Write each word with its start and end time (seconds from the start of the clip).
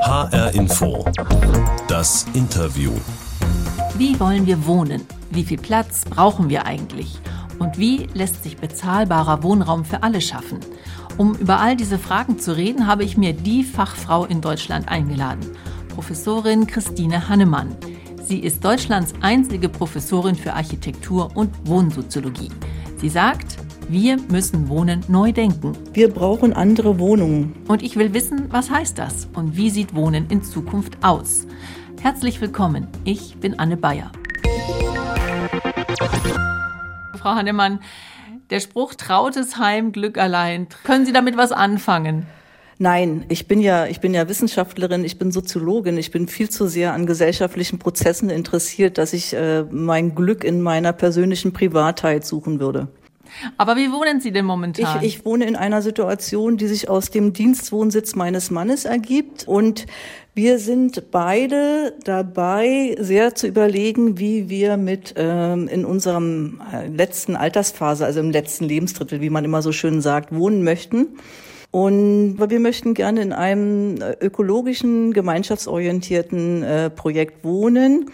HR 0.00 0.54
Info. 0.54 1.04
Das 1.88 2.26
Interview. 2.34 2.92
Wie 3.96 4.18
wollen 4.20 4.46
wir 4.46 4.66
wohnen? 4.66 5.06
Wie 5.30 5.42
viel 5.42 5.58
Platz 5.58 6.02
brauchen 6.04 6.48
wir 6.48 6.66
eigentlich? 6.66 7.18
Und 7.58 7.78
wie 7.78 8.06
lässt 8.14 8.42
sich 8.42 8.56
bezahlbarer 8.56 9.42
Wohnraum 9.42 9.84
für 9.84 10.02
alle 10.02 10.20
schaffen? 10.20 10.60
Um 11.16 11.34
über 11.34 11.60
all 11.60 11.76
diese 11.76 11.98
Fragen 11.98 12.38
zu 12.38 12.56
reden, 12.56 12.86
habe 12.86 13.04
ich 13.04 13.16
mir 13.16 13.32
die 13.32 13.64
Fachfrau 13.64 14.24
in 14.24 14.40
Deutschland 14.40 14.88
eingeladen, 14.88 15.44
Professorin 15.88 16.66
Christine 16.66 17.28
Hannemann. 17.28 17.76
Sie 18.24 18.40
ist 18.40 18.64
Deutschlands 18.64 19.14
einzige 19.22 19.68
Professorin 19.68 20.36
für 20.36 20.52
Architektur 20.52 21.30
und 21.34 21.50
Wohnsoziologie. 21.64 22.50
Sie 22.98 23.08
sagt, 23.08 23.56
wir 23.88 24.16
müssen 24.28 24.68
Wohnen 24.68 25.04
neu 25.06 25.30
denken. 25.30 25.72
Wir 25.92 26.12
brauchen 26.12 26.52
andere 26.52 26.98
Wohnungen. 26.98 27.54
Und 27.68 27.84
ich 27.84 27.96
will 27.96 28.14
wissen, 28.14 28.46
was 28.50 28.68
heißt 28.68 28.98
das 28.98 29.28
und 29.34 29.56
wie 29.56 29.70
sieht 29.70 29.94
Wohnen 29.94 30.26
in 30.28 30.42
Zukunft 30.42 30.98
aus? 31.02 31.46
Herzlich 32.00 32.40
willkommen, 32.40 32.88
ich 33.04 33.36
bin 33.36 33.58
Anne 33.60 33.76
Bayer. 33.76 34.10
Frau 37.16 37.30
Hannemann, 37.30 37.80
der 38.50 38.58
Spruch 38.58 38.94
trautes 38.94 39.56
Heim, 39.56 39.92
Glück 39.92 40.18
allein. 40.18 40.66
Können 40.82 41.06
Sie 41.06 41.12
damit 41.12 41.36
was 41.36 41.52
anfangen? 41.52 42.26
Nein, 42.78 43.24
ich 43.28 43.46
bin 43.46 43.60
ja, 43.60 43.86
ich 43.86 44.00
bin 44.00 44.12
ja 44.12 44.28
Wissenschaftlerin, 44.28 45.04
ich 45.04 45.16
bin 45.16 45.30
Soziologin, 45.30 45.96
ich 45.96 46.10
bin 46.10 46.26
viel 46.26 46.50
zu 46.50 46.66
sehr 46.66 46.92
an 46.92 47.06
gesellschaftlichen 47.06 47.78
Prozessen 47.78 48.30
interessiert, 48.30 48.98
dass 48.98 49.12
ich 49.12 49.32
äh, 49.32 49.62
mein 49.70 50.14
Glück 50.16 50.42
in 50.42 50.60
meiner 50.60 50.92
persönlichen 50.92 51.52
Privatheit 51.52 52.26
suchen 52.26 52.58
würde. 52.60 52.88
Aber 53.56 53.76
wie 53.76 53.92
wohnen 53.92 54.20
Sie 54.20 54.32
denn 54.32 54.44
momentan? 54.44 55.02
Ich, 55.02 55.18
ich 55.18 55.24
wohne 55.24 55.46
in 55.46 55.56
einer 55.56 55.82
Situation, 55.82 56.56
die 56.56 56.66
sich 56.66 56.88
aus 56.88 57.10
dem 57.10 57.32
Dienstwohnsitz 57.32 58.14
meines 58.14 58.50
Mannes 58.50 58.84
ergibt 58.84 59.46
und 59.46 59.86
wir 60.34 60.58
sind 60.58 61.10
beide 61.10 61.94
dabei, 62.04 62.94
sehr 62.98 63.34
zu 63.34 63.46
überlegen, 63.46 64.18
wie 64.18 64.50
wir 64.50 64.76
mit 64.76 65.14
ähm, 65.16 65.66
in 65.66 65.86
unserem 65.86 66.60
äh, 66.72 66.88
letzten 66.88 67.36
Altersphase, 67.36 68.04
also 68.04 68.20
im 68.20 68.30
letzten 68.30 68.66
Lebensdrittel, 68.66 69.22
wie 69.22 69.30
man 69.30 69.46
immer 69.46 69.62
so 69.62 69.72
schön 69.72 70.02
sagt, 70.02 70.34
wohnen 70.34 70.62
möchten. 70.62 71.16
Und 71.70 72.38
wir 72.38 72.60
möchten 72.60 72.94
gerne 72.94 73.22
in 73.22 73.32
einem 73.32 74.00
äh, 74.00 74.12
ökologischen, 74.20 75.12
gemeinschaftsorientierten 75.12 76.62
äh, 76.62 76.90
Projekt 76.90 77.44
wohnen. 77.44 78.10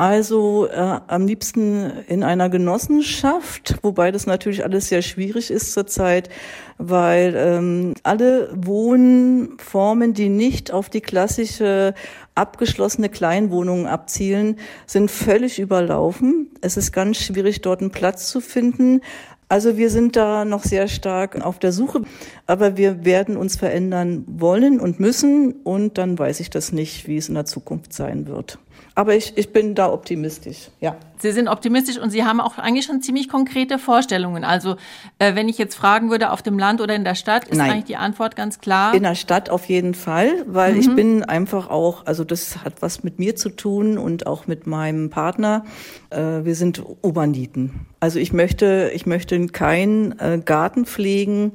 Also 0.00 0.66
äh, 0.66 0.98
am 1.08 1.26
liebsten 1.26 1.90
in 2.08 2.22
einer 2.22 2.48
Genossenschaft, 2.48 3.76
wobei 3.82 4.10
das 4.12 4.26
natürlich 4.26 4.64
alles 4.64 4.88
sehr 4.88 5.02
schwierig 5.02 5.50
ist 5.50 5.74
zurzeit, 5.74 6.30
weil 6.78 7.34
ähm, 7.36 7.92
alle 8.02 8.48
Wohnformen, 8.54 10.14
die 10.14 10.30
nicht 10.30 10.72
auf 10.72 10.88
die 10.88 11.02
klassische 11.02 11.92
abgeschlossene 12.34 13.10
Kleinwohnungen 13.10 13.86
abzielen, 13.86 14.56
sind 14.86 15.10
völlig 15.10 15.58
überlaufen. 15.58 16.48
Es 16.62 16.78
ist 16.78 16.92
ganz 16.92 17.18
schwierig, 17.18 17.60
dort 17.60 17.82
einen 17.82 17.90
Platz 17.90 18.30
zu 18.30 18.40
finden. 18.40 19.02
Also 19.50 19.76
wir 19.76 19.90
sind 19.90 20.16
da 20.16 20.46
noch 20.46 20.64
sehr 20.64 20.88
stark 20.88 21.44
auf 21.44 21.58
der 21.58 21.72
Suche, 21.72 22.04
aber 22.46 22.78
wir 22.78 23.04
werden 23.04 23.36
uns 23.36 23.56
verändern 23.56 24.24
wollen 24.26 24.80
und 24.80 24.98
müssen 24.98 25.52
und 25.62 25.98
dann 25.98 26.18
weiß 26.18 26.40
ich 26.40 26.48
das 26.48 26.72
nicht, 26.72 27.06
wie 27.06 27.18
es 27.18 27.28
in 27.28 27.34
der 27.34 27.44
Zukunft 27.44 27.92
sein 27.92 28.28
wird. 28.28 28.58
Aber 28.94 29.14
ich, 29.14 29.36
ich 29.36 29.52
bin 29.52 29.74
da 29.74 29.92
optimistisch, 29.92 30.70
ja. 30.80 30.96
Sie 31.18 31.32
sind 31.32 31.48
optimistisch 31.48 31.98
und 31.98 32.10
Sie 32.10 32.24
haben 32.24 32.40
auch 32.40 32.56
eigentlich 32.56 32.86
schon 32.86 33.02
ziemlich 33.02 33.28
konkrete 33.28 33.78
Vorstellungen. 33.78 34.42
Also 34.42 34.76
äh, 35.18 35.34
wenn 35.34 35.48
ich 35.50 35.58
jetzt 35.58 35.74
fragen 35.74 36.10
würde, 36.10 36.30
auf 36.30 36.40
dem 36.40 36.58
Land 36.58 36.80
oder 36.80 36.94
in 36.94 37.04
der 37.04 37.14
Stadt, 37.14 37.46
ist 37.46 37.58
Nein. 37.58 37.70
eigentlich 37.70 37.84
die 37.84 37.96
Antwort 37.96 38.36
ganz 38.36 38.58
klar. 38.58 38.94
In 38.94 39.02
der 39.02 39.14
Stadt 39.14 39.50
auf 39.50 39.66
jeden 39.66 39.94
Fall, 39.94 40.44
weil 40.46 40.74
mhm. 40.74 40.80
ich 40.80 40.94
bin 40.94 41.22
einfach 41.22 41.68
auch, 41.68 42.06
also 42.06 42.24
das 42.24 42.64
hat 42.64 42.80
was 42.80 43.04
mit 43.04 43.18
mir 43.18 43.36
zu 43.36 43.50
tun 43.50 43.98
und 43.98 44.26
auch 44.26 44.46
mit 44.46 44.66
meinem 44.66 45.10
Partner. 45.10 45.64
Äh, 46.08 46.44
wir 46.44 46.54
sind 46.54 46.82
Urbaniten. 47.02 47.86
Also 48.00 48.18
ich 48.18 48.32
möchte, 48.32 48.90
ich 48.94 49.04
möchte 49.04 49.46
keinen 49.48 50.18
äh, 50.18 50.40
Garten 50.42 50.86
pflegen 50.86 51.52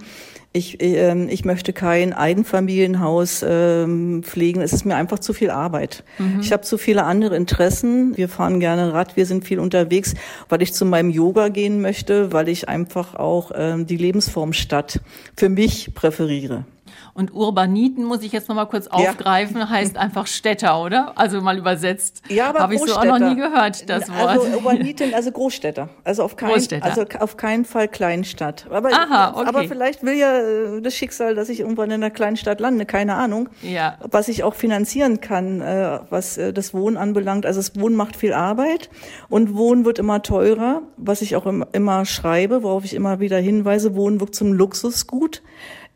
ich, 0.56 0.82
äh, 0.82 1.26
ich 1.26 1.46
möchte 1.46 1.74
kein 1.74 2.14
Eigenfamilienhaus 2.14 3.44
äh, 3.44 3.86
pflegen. 4.22 4.62
Es 4.62 4.74
ist 4.74 4.86
mir 4.86 4.96
einfach 4.96 5.20
zu 5.20 5.34
viel 5.34 5.52
Arbeit. 5.52 6.04
Mhm. 6.18 6.40
Ich 6.40 6.52
habe 6.52 6.64
zu 6.64 6.78
viele 6.78 7.04
andere 7.04 7.36
Interessen. 7.36 8.16
Wir 8.18 8.30
fahren 8.30 8.60
gerne 8.60 8.94
Rad, 8.94 9.18
wir 9.18 9.26
sind 9.26 9.46
viel 9.46 9.60
unterwegs, 9.60 10.14
weil 10.50 10.62
ich 10.62 10.74
zu 10.74 10.86
meinem 10.86 11.10
Yoga 11.10 11.50
gehen 11.50 11.82
möchte, 11.82 12.32
weil 12.32 12.48
ich 12.50 12.70
einfach 12.70 13.16
auch 13.16 13.52
äh, 13.52 13.84
die 13.84 13.98
Lebensform 13.98 14.54
Stadt 14.54 15.02
für 15.36 15.50
mich 15.50 15.94
präferiere. 15.94 16.66
Und 17.16 17.34
Urbaniten, 17.34 18.04
muss 18.04 18.24
ich 18.24 18.34
jetzt 18.34 18.50
nochmal 18.50 18.68
kurz 18.68 18.88
aufgreifen, 18.88 19.60
ja. 19.60 19.70
heißt 19.70 19.96
einfach 19.96 20.28
Städter, 20.28 20.82
oder? 20.82 21.14
Also 21.16 21.40
mal 21.40 21.58
übersetzt. 21.58 22.22
Ja, 22.28 22.50
aber 22.50 22.60
Habe 22.60 22.76
ich 22.76 22.82
so 22.82 22.94
auch 22.94 23.06
noch 23.06 23.20
nie 23.20 23.38
gehört, 23.38 23.90
das 23.90 24.10
Wort. 24.10 24.28
Also 24.28 24.58
Urbaniten, 24.58 25.14
also 25.14 25.32
Großstädter. 25.32 25.88
Also 26.04 26.24
auf, 26.24 26.36
kein, 26.36 26.52
also 26.82 27.06
auf 27.20 27.38
keinen 27.38 27.64
Fall 27.64 27.88
Kleinstadt. 27.88 28.68
Aber, 28.70 28.90
Aha, 28.92 29.32
okay. 29.34 29.48
aber 29.48 29.64
vielleicht 29.64 30.04
will 30.04 30.16
ja 30.16 30.40
äh, 30.40 30.82
das 30.82 30.94
Schicksal, 30.94 31.36
dass 31.36 31.48
ich 31.48 31.62
irgendwann 31.62 31.90
in 31.90 32.04
einer 32.04 32.12
Kleinstadt 32.12 32.60
lande, 32.60 32.86
keine 32.86 33.16
Ahnung. 33.16 33.48
Ja. 33.62 33.98
Was 34.02 34.28
ich 34.28 34.44
auch 34.44 34.56
finanzieren 34.56 35.22
kann, 35.22 35.62
äh, 35.62 36.00
was 36.10 36.38
äh, 36.38 36.52
das 36.52 36.74
Wohnen 36.74 36.98
anbelangt. 36.98 37.46
Also 37.46 37.62
das 37.62 37.80
Wohnen 37.80 37.96
macht 37.96 38.18
viel 38.18 38.34
Arbeit 38.34 38.90
und 39.30 39.56
Wohnen 39.56 39.86
wird 39.86 40.00
immer 40.00 40.22
teurer, 40.22 40.82
was 40.98 41.22
ich 41.22 41.38
auch 41.38 41.46
immer 41.46 42.04
schreibe, 42.04 42.62
worauf 42.62 42.84
ich 42.84 42.94
immer 42.94 43.22
wieder 43.22 43.38
hinweise. 43.38 43.96
Wohnen 43.96 44.20
wird 44.20 44.36
zum 44.36 44.52
Luxusgut. 44.52 45.42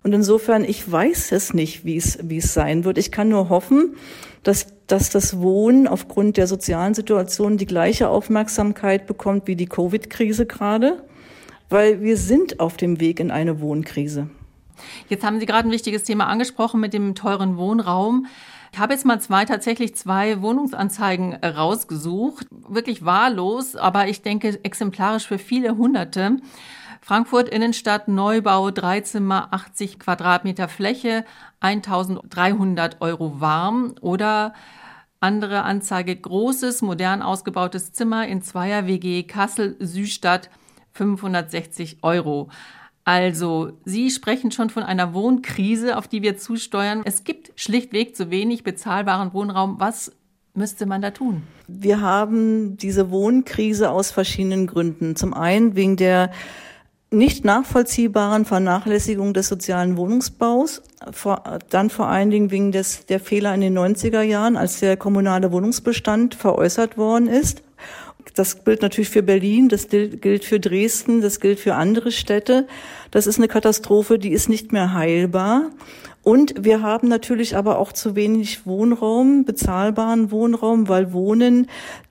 Und 0.04 0.14
insofern, 0.14 0.64
ich 0.64 0.90
weiß 0.90 1.32
es 1.34 1.54
nicht, 1.54 1.84
wie 1.86 1.98
es, 1.98 2.20
wie 2.24 2.38
es 2.38 2.54
sein 2.54 2.86
wird. 2.86 2.98
Ich 2.98 3.12
kann 3.12 3.30
nur 3.30 3.50
hoffen, 3.50 3.96
dass, 4.44 4.68
dass 4.88 5.10
das 5.10 5.40
Wohnen 5.40 5.88
aufgrund 5.88 6.38
der 6.38 6.48
sozialen 6.48 6.94
Situation 6.94 7.58
die 7.58 7.66
gleiche 7.66 8.10
Aufmerksamkeit 8.10 9.08
bekommt 9.08 9.48
wie 9.48 9.56
die 9.56 9.66
Covid-Krise 9.66 10.46
gerade, 10.46 11.04
weil 11.70 12.02
wir 12.02 12.18
sind 12.18 12.60
auf 12.60 12.78
dem 12.78 13.00
Weg 13.00 13.20
in 13.20 13.32
eine 13.32 13.60
Wohnkrise. 13.60 14.30
Jetzt 15.10 15.26
haben 15.26 15.40
Sie 15.40 15.46
gerade 15.46 15.68
ein 15.68 15.72
wichtiges 15.72 16.04
Thema 16.04 16.28
angesprochen 16.28 16.80
mit 16.80 16.94
dem 16.94 17.16
teuren 17.16 17.58
Wohnraum. 17.58 18.28
Ich 18.72 18.80
habe 18.80 18.94
jetzt 18.94 19.06
mal 19.06 19.20
zwei, 19.20 19.46
tatsächlich 19.46 19.96
zwei 19.96 20.42
Wohnungsanzeigen 20.42 21.34
rausgesucht. 21.34 22.48
Wirklich 22.68 23.04
wahllos, 23.04 23.76
aber 23.76 24.08
ich 24.08 24.22
denke 24.22 24.60
exemplarisch 24.64 25.28
für 25.28 25.40
viele 25.40 25.76
Hunderte. 25.76 26.38
Frankfurt 27.02 27.50
Innenstadt 27.50 28.08
Neubau, 28.08 28.72
drei 28.72 29.02
Zimmer, 29.02 29.50
80 29.52 30.00
Quadratmeter 30.00 30.68
Fläche, 30.68 31.26
1300 31.60 33.02
Euro 33.02 33.40
warm 33.40 33.96
oder 34.02 34.54
andere 35.20 35.64
Anzeige, 35.64 36.16
großes, 36.16 36.82
modern 36.82 37.22
ausgebautes 37.22 37.92
Zimmer 37.92 38.28
in 38.28 38.42
Zweier 38.42 38.88
WG 38.88 39.24
Kassel 39.24 39.76
Südstadt, 39.80 40.50
560 40.94 42.00
Euro. 42.04 42.50
Also, 43.04 43.72
Sie 43.86 44.12
sprechen 44.12 44.52
schon 44.52 44.70
von 44.70 44.84
einer 44.84 45.14
Wohnkrise, 45.14 45.98
auf 45.98 46.08
die 46.08 46.22
wir 46.22 46.38
zusteuern. 46.38 47.02
Es 47.06 47.24
gibt 47.24 47.52
schlichtweg 47.56 48.16
zu 48.16 48.30
wenig 48.30 48.64
bezahlbaren 48.64 49.34
Wohnraum. 49.34 49.80
Was 49.80 50.12
müsste 50.54 50.86
man 50.86 51.02
da 51.02 51.12
tun? 51.12 51.44
Wir 51.68 52.02
haben 52.02 52.78
diese 52.78 53.10
Wohnkrise 53.10 53.90
aus 53.90 54.12
verschiedenen 54.12 54.68
Gründen. 54.68 55.16
Zum 55.16 55.34
einen 55.34 55.76
wegen 55.76 55.96
der 55.96 56.32
nicht 57.12 57.44
nachvollziehbaren 57.44 58.46
Vernachlässigung 58.46 59.34
des 59.34 59.48
sozialen 59.48 59.98
Wohnungsbaus, 59.98 60.82
dann 61.70 61.90
vor 61.90 62.08
allen 62.08 62.30
Dingen 62.30 62.52
wegen 62.52 62.72
des, 62.72 63.06
der 63.08 63.20
Fehler 63.20 63.54
in 63.56 63.62
den 63.62 63.78
90er 63.78 64.22
Jahren, 64.22 64.56
als 64.56 64.80
der 64.80 64.96
kommunale 64.96 65.52
Wohnungsbestand 65.52 66.36
veräußert 66.36 66.98
worden 66.98 67.28
ist. 67.28 67.64
Das 68.36 68.64
gilt 68.64 68.84
natürlich 68.84 69.10
für 69.10 69.24
Berlin, 69.24 69.70
das 69.70 69.88
gilt 69.90 70.46
für 70.46 70.60
Dresden, 70.60 71.22
das 71.22 71.40
gilt 71.40 71.60
für 71.60 71.76
andere 71.76 72.12
Städte. 72.12 72.68
Das 73.10 73.26
ist 73.26 73.38
eine 73.38 73.48
Katastrophe, 73.48 74.20
die 74.20 74.32
ist 74.32 74.50
nicht 74.50 74.72
mehr 74.72 74.94
heilbar. 74.94 75.72
Und 76.22 76.54
wir 76.64 76.82
haben 76.82 77.08
natürlich 77.08 77.56
aber 77.56 77.80
auch 77.80 77.92
zu 77.92 78.16
wenig 78.16 78.66
Wohnraum, 78.68 79.46
bezahlbaren 79.46 80.32
Wohnraum, 80.32 80.88
weil 80.88 81.12
Wohnen 81.12 81.68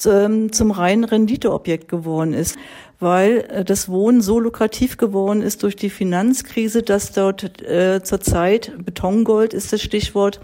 ähm, 0.06 0.50
zum 0.50 0.70
reinen 0.70 1.04
Renditeobjekt 1.04 1.88
geworden 1.88 2.32
ist 2.32 2.56
weil 3.00 3.46
äh, 3.50 3.64
das 3.64 3.88
Wohnen 3.88 4.20
so 4.20 4.40
lukrativ 4.40 4.96
geworden 4.96 5.42
ist 5.42 5.62
durch 5.62 5.76
die 5.76 5.90
Finanzkrise, 5.90 6.82
dass 6.82 7.12
dort 7.12 7.62
äh, 7.62 8.02
zurzeit 8.02 8.72
Betongold 8.84 9.54
ist 9.54 9.72
das 9.72 9.82
Stichwort, 9.82 10.40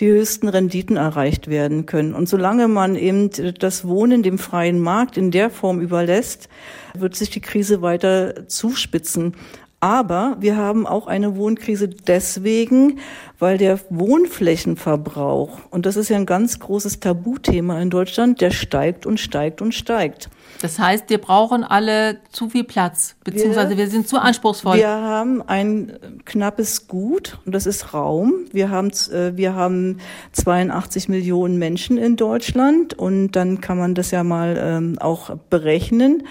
die 0.00 0.08
höchsten 0.08 0.48
Renditen 0.48 0.96
erreicht 0.96 1.48
werden 1.48 1.86
können. 1.86 2.14
Und 2.14 2.28
solange 2.28 2.66
man 2.66 2.96
eben 2.96 3.30
das 3.58 3.86
Wohnen 3.86 4.22
dem 4.22 4.38
freien 4.38 4.80
Markt 4.80 5.16
in 5.16 5.30
der 5.30 5.50
Form 5.50 5.80
überlässt, 5.80 6.48
wird 6.94 7.14
sich 7.14 7.30
die 7.30 7.40
Krise 7.40 7.80
weiter 7.80 8.48
zuspitzen. 8.48 9.34
Aber 9.78 10.38
wir 10.40 10.56
haben 10.56 10.86
auch 10.86 11.06
eine 11.06 11.36
Wohnkrise 11.36 11.88
deswegen, 11.88 13.00
weil 13.44 13.58
der 13.58 13.78
Wohnflächenverbrauch, 13.90 15.58
und 15.68 15.84
das 15.84 15.96
ist 15.96 16.08
ja 16.08 16.16
ein 16.16 16.24
ganz 16.24 16.60
großes 16.60 17.00
Tabuthema 17.00 17.78
in 17.82 17.90
Deutschland, 17.90 18.40
der 18.40 18.50
steigt 18.50 19.04
und 19.04 19.20
steigt 19.20 19.60
und 19.60 19.74
steigt. 19.74 20.30
Das 20.62 20.78
heißt, 20.78 21.10
wir 21.10 21.18
brauchen 21.18 21.62
alle 21.62 22.20
zu 22.30 22.48
viel 22.48 22.64
Platz, 22.64 23.16
beziehungsweise 23.22 23.68
wir, 23.68 23.76
wir 23.76 23.88
sind 23.88 24.08
zu 24.08 24.18
anspruchsvoll. 24.18 24.78
Wir 24.78 24.88
haben 24.88 25.42
ein 25.42 25.92
knappes 26.24 26.88
Gut 26.88 27.38
und 27.44 27.54
das 27.54 27.66
ist 27.66 27.92
Raum. 27.92 28.46
Wir 28.50 28.70
haben, 28.70 28.88
äh, 29.12 29.36
wir 29.36 29.54
haben 29.54 29.98
82 30.32 31.10
Millionen 31.10 31.58
Menschen 31.58 31.98
in 31.98 32.16
Deutschland 32.16 32.94
und 32.94 33.32
dann 33.32 33.60
kann 33.60 33.76
man 33.76 33.94
das 33.94 34.10
ja 34.10 34.24
mal 34.24 34.56
ähm, 34.58 34.98
auch 35.00 35.36
berechnen. 35.50 36.22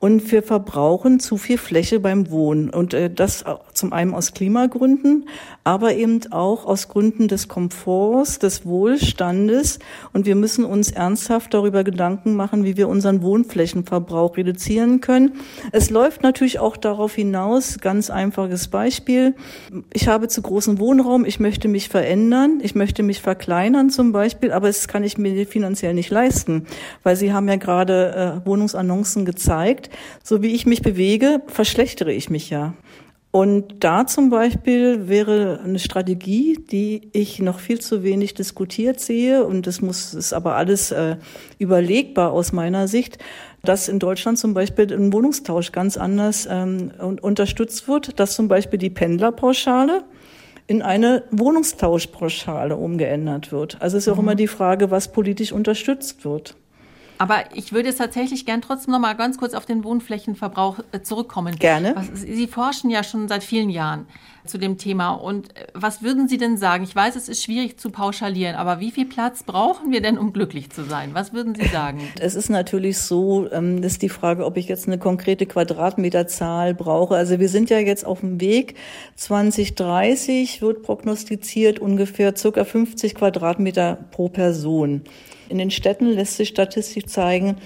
Und 0.00 0.32
wir 0.32 0.42
verbrauchen 0.42 1.20
zu 1.20 1.36
viel 1.36 1.58
Fläche 1.58 2.00
beim 2.00 2.28
Wohnen. 2.28 2.70
Und 2.70 2.92
äh, 2.92 3.08
das 3.08 3.44
zum 3.74 3.92
einen 3.92 4.14
aus 4.14 4.32
Klimagründen, 4.34 5.28
aber 5.64 5.94
eben 5.94 6.20
auch 6.30 6.66
aus 6.66 6.88
Gründen 6.88 7.28
des 7.28 7.48
Komforts, 7.48 8.38
des 8.38 8.66
Wohlstandes. 8.66 9.78
Und 10.12 10.26
wir 10.26 10.34
müssen 10.34 10.64
uns 10.64 10.90
ernsthaft 10.90 11.54
darüber 11.54 11.84
Gedanken 11.84 12.34
machen, 12.34 12.64
wie 12.64 12.76
wir 12.76 12.88
unseren 12.88 13.22
Wohnflächenverbrauch 13.22 14.36
reduzieren 14.36 15.00
können. 15.00 15.32
Es 15.72 15.90
läuft 15.90 16.22
natürlich 16.22 16.58
auch 16.58 16.76
darauf 16.76 17.14
hinaus, 17.14 17.78
ganz 17.80 18.10
einfaches 18.10 18.68
Beispiel. 18.68 19.34
Ich 19.92 20.08
habe 20.08 20.28
zu 20.28 20.42
großen 20.42 20.78
Wohnraum, 20.78 21.24
ich 21.24 21.40
möchte 21.40 21.68
mich 21.68 21.88
verändern, 21.88 22.60
ich 22.62 22.74
möchte 22.74 23.02
mich 23.02 23.20
verkleinern 23.22 23.90
zum 23.90 24.12
Beispiel, 24.12 24.52
aber 24.52 24.68
es 24.68 24.88
kann 24.88 25.04
ich 25.04 25.18
mir 25.18 25.46
finanziell 25.46 25.94
nicht 25.94 26.10
leisten, 26.10 26.66
weil 27.02 27.16
Sie 27.16 27.32
haben 27.32 27.48
ja 27.48 27.56
gerade 27.56 28.42
äh, 28.42 28.46
Wohnungsannoncen 28.46 29.24
gezeigt 29.24 29.90
so 30.22 30.42
wie 30.42 30.54
ich 30.54 30.66
mich 30.66 30.82
bewege, 30.82 31.42
verschlechtere 31.46 32.12
ich 32.12 32.30
mich 32.30 32.50
ja. 32.50 32.74
Und 33.32 33.82
da 33.82 34.06
zum 34.06 34.28
Beispiel 34.28 35.08
wäre 35.08 35.60
eine 35.64 35.78
Strategie, 35.78 36.58
die 36.70 37.08
ich 37.12 37.38
noch 37.38 37.60
viel 37.60 37.80
zu 37.80 38.02
wenig 38.02 38.34
diskutiert 38.34 39.00
sehe, 39.00 39.46
und 39.46 39.66
das 39.66 39.80
muss, 39.80 40.12
ist 40.12 40.34
aber 40.34 40.54
alles 40.56 40.92
äh, 40.92 41.16
überlegbar 41.58 42.30
aus 42.30 42.52
meiner 42.52 42.88
Sicht, 42.88 43.16
dass 43.64 43.88
in 43.88 43.98
Deutschland 43.98 44.38
zum 44.38 44.52
Beispiel 44.52 44.92
ein 44.92 45.14
Wohnungstausch 45.14 45.72
ganz 45.72 45.96
anders 45.96 46.46
ähm, 46.50 46.92
unterstützt 47.00 47.88
wird, 47.88 48.20
dass 48.20 48.34
zum 48.34 48.48
Beispiel 48.48 48.78
die 48.78 48.90
Pendlerpauschale 48.90 50.04
in 50.66 50.82
eine 50.82 51.24
Wohnungstauschpauschale 51.30 52.76
umgeändert 52.76 53.50
wird. 53.50 53.80
Also 53.80 53.96
es 53.96 54.06
ist 54.06 54.12
mhm. 54.12 54.18
auch 54.18 54.22
immer 54.22 54.34
die 54.34 54.46
Frage, 54.46 54.90
was 54.90 55.10
politisch 55.10 55.52
unterstützt 55.52 56.26
wird. 56.26 56.54
Aber 57.22 57.44
ich 57.54 57.72
würde 57.72 57.88
jetzt 57.88 57.98
tatsächlich 57.98 58.46
gern 58.46 58.62
trotzdem 58.62 58.90
noch 58.90 58.98
mal 58.98 59.12
ganz 59.12 59.38
kurz 59.38 59.54
auf 59.54 59.64
den 59.64 59.84
Wohnflächenverbrauch 59.84 60.80
äh, 60.90 61.02
zurückkommen. 61.02 61.54
Gerne. 61.54 61.92
Was, 61.94 62.08
Sie 62.20 62.48
forschen 62.48 62.90
ja 62.90 63.04
schon 63.04 63.28
seit 63.28 63.44
vielen 63.44 63.70
Jahren 63.70 64.08
zu 64.44 64.58
dem 64.58 64.76
Thema. 64.76 65.12
Und 65.12 65.56
äh, 65.56 65.68
was 65.72 66.02
würden 66.02 66.26
Sie 66.26 66.36
denn 66.36 66.56
sagen? 66.56 66.82
Ich 66.82 66.96
weiß, 66.96 67.14
es 67.14 67.28
ist 67.28 67.44
schwierig 67.44 67.78
zu 67.78 67.90
pauschalieren, 67.90 68.56
aber 68.56 68.80
wie 68.80 68.90
viel 68.90 69.04
Platz 69.04 69.44
brauchen 69.44 69.92
wir 69.92 70.00
denn, 70.00 70.18
um 70.18 70.32
glücklich 70.32 70.70
zu 70.70 70.82
sein? 70.82 71.10
Was 71.12 71.32
würden 71.32 71.54
Sie 71.54 71.68
sagen? 71.68 72.00
Es 72.20 72.34
ist 72.34 72.48
natürlich 72.48 72.98
so, 72.98 73.48
ähm, 73.52 73.84
ist 73.84 74.02
die 74.02 74.08
Frage, 74.08 74.44
ob 74.44 74.56
ich 74.56 74.66
jetzt 74.66 74.88
eine 74.88 74.98
konkrete 74.98 75.46
Quadratmeterzahl 75.46 76.74
brauche. 76.74 77.14
Also 77.14 77.38
wir 77.38 77.48
sind 77.48 77.70
ja 77.70 77.78
jetzt 77.78 78.04
auf 78.04 78.18
dem 78.18 78.40
Weg. 78.40 78.74
2030 79.14 80.60
wird 80.60 80.82
prognostiziert 80.82 81.78
ungefähr 81.78 82.34
circa 82.36 82.64
50 82.64 83.14
Quadratmeter 83.14 83.98
pro 84.10 84.28
Person. 84.28 85.02
In 85.52 85.58
den 85.58 85.70
Städten 85.70 86.06
lässt 86.06 86.38
sich 86.38 86.48
Statistik 86.48 87.10
zeigen, 87.10 87.56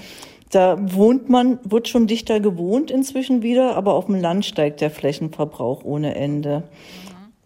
da 0.50 0.76
wohnt 0.80 1.28
man, 1.28 1.60
wird 1.62 1.86
schon 1.86 2.08
dichter 2.08 2.40
gewohnt 2.40 2.90
inzwischen 2.90 3.42
wieder, 3.42 3.76
aber 3.76 3.94
auf 3.94 4.06
dem 4.06 4.16
Land 4.16 4.44
steigt 4.44 4.80
der 4.80 4.90
Flächenverbrauch 4.90 5.84
ohne 5.84 6.16
Ende. 6.16 6.64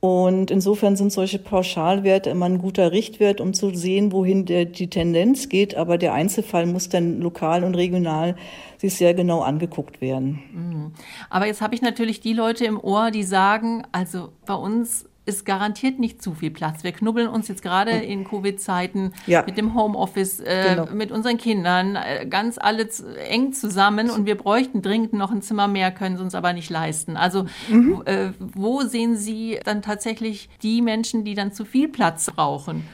Und 0.00 0.50
insofern 0.50 0.96
sind 0.96 1.12
solche 1.12 1.38
Pauschalwerte 1.38 2.30
immer 2.30 2.46
ein 2.46 2.56
guter 2.56 2.90
Richtwert, 2.90 3.42
um 3.42 3.52
zu 3.52 3.74
sehen, 3.74 4.12
wohin 4.12 4.46
der, 4.46 4.64
die 4.64 4.88
Tendenz 4.88 5.50
geht. 5.50 5.76
Aber 5.76 5.98
der 5.98 6.14
Einzelfall 6.14 6.64
muss 6.64 6.88
dann 6.88 7.20
lokal 7.20 7.64
und 7.64 7.74
regional 7.74 8.34
sich 8.78 8.94
sehr 8.94 9.12
genau 9.12 9.42
angeguckt 9.42 10.00
werden. 10.00 10.40
Mhm. 10.54 10.92
Aber 11.28 11.46
jetzt 11.46 11.60
habe 11.60 11.74
ich 11.74 11.82
natürlich 11.82 12.22
die 12.22 12.32
Leute 12.32 12.64
im 12.64 12.80
Ohr, 12.80 13.10
die 13.10 13.24
sagen, 13.24 13.82
also 13.92 14.30
bei 14.46 14.54
uns 14.54 15.04
ist 15.30 15.46
garantiert 15.46 15.98
nicht 15.98 16.22
zu 16.22 16.34
viel 16.34 16.50
Platz. 16.50 16.84
Wir 16.84 16.92
knubbeln 16.92 17.28
uns 17.28 17.48
jetzt 17.48 17.62
gerade 17.62 17.92
in 17.92 18.24
Covid-Zeiten 18.24 19.12
ja. 19.26 19.42
mit 19.46 19.56
dem 19.56 19.74
Homeoffice, 19.74 20.40
äh, 20.40 20.74
genau. 20.74 20.88
mit 20.92 21.12
unseren 21.12 21.38
Kindern, 21.38 21.96
äh, 21.96 22.26
ganz 22.28 22.58
alle 22.58 22.88
eng 23.28 23.52
zusammen 23.52 24.10
und 24.10 24.26
wir 24.26 24.36
bräuchten 24.36 24.82
dringend 24.82 25.12
noch 25.12 25.30
ein 25.30 25.42
Zimmer 25.42 25.68
mehr, 25.68 25.90
können 25.92 26.16
es 26.16 26.20
uns 26.20 26.34
aber 26.34 26.52
nicht 26.52 26.70
leisten. 26.70 27.16
Also 27.16 27.46
mhm. 27.68 28.02
äh, 28.04 28.30
wo 28.38 28.82
sehen 28.82 29.16
Sie 29.16 29.58
dann 29.64 29.82
tatsächlich 29.82 30.48
die 30.62 30.82
Menschen, 30.82 31.24
die 31.24 31.34
dann 31.34 31.52
zu 31.52 31.64
viel 31.64 31.88
Platz 31.88 32.30
brauchen? 32.30 32.84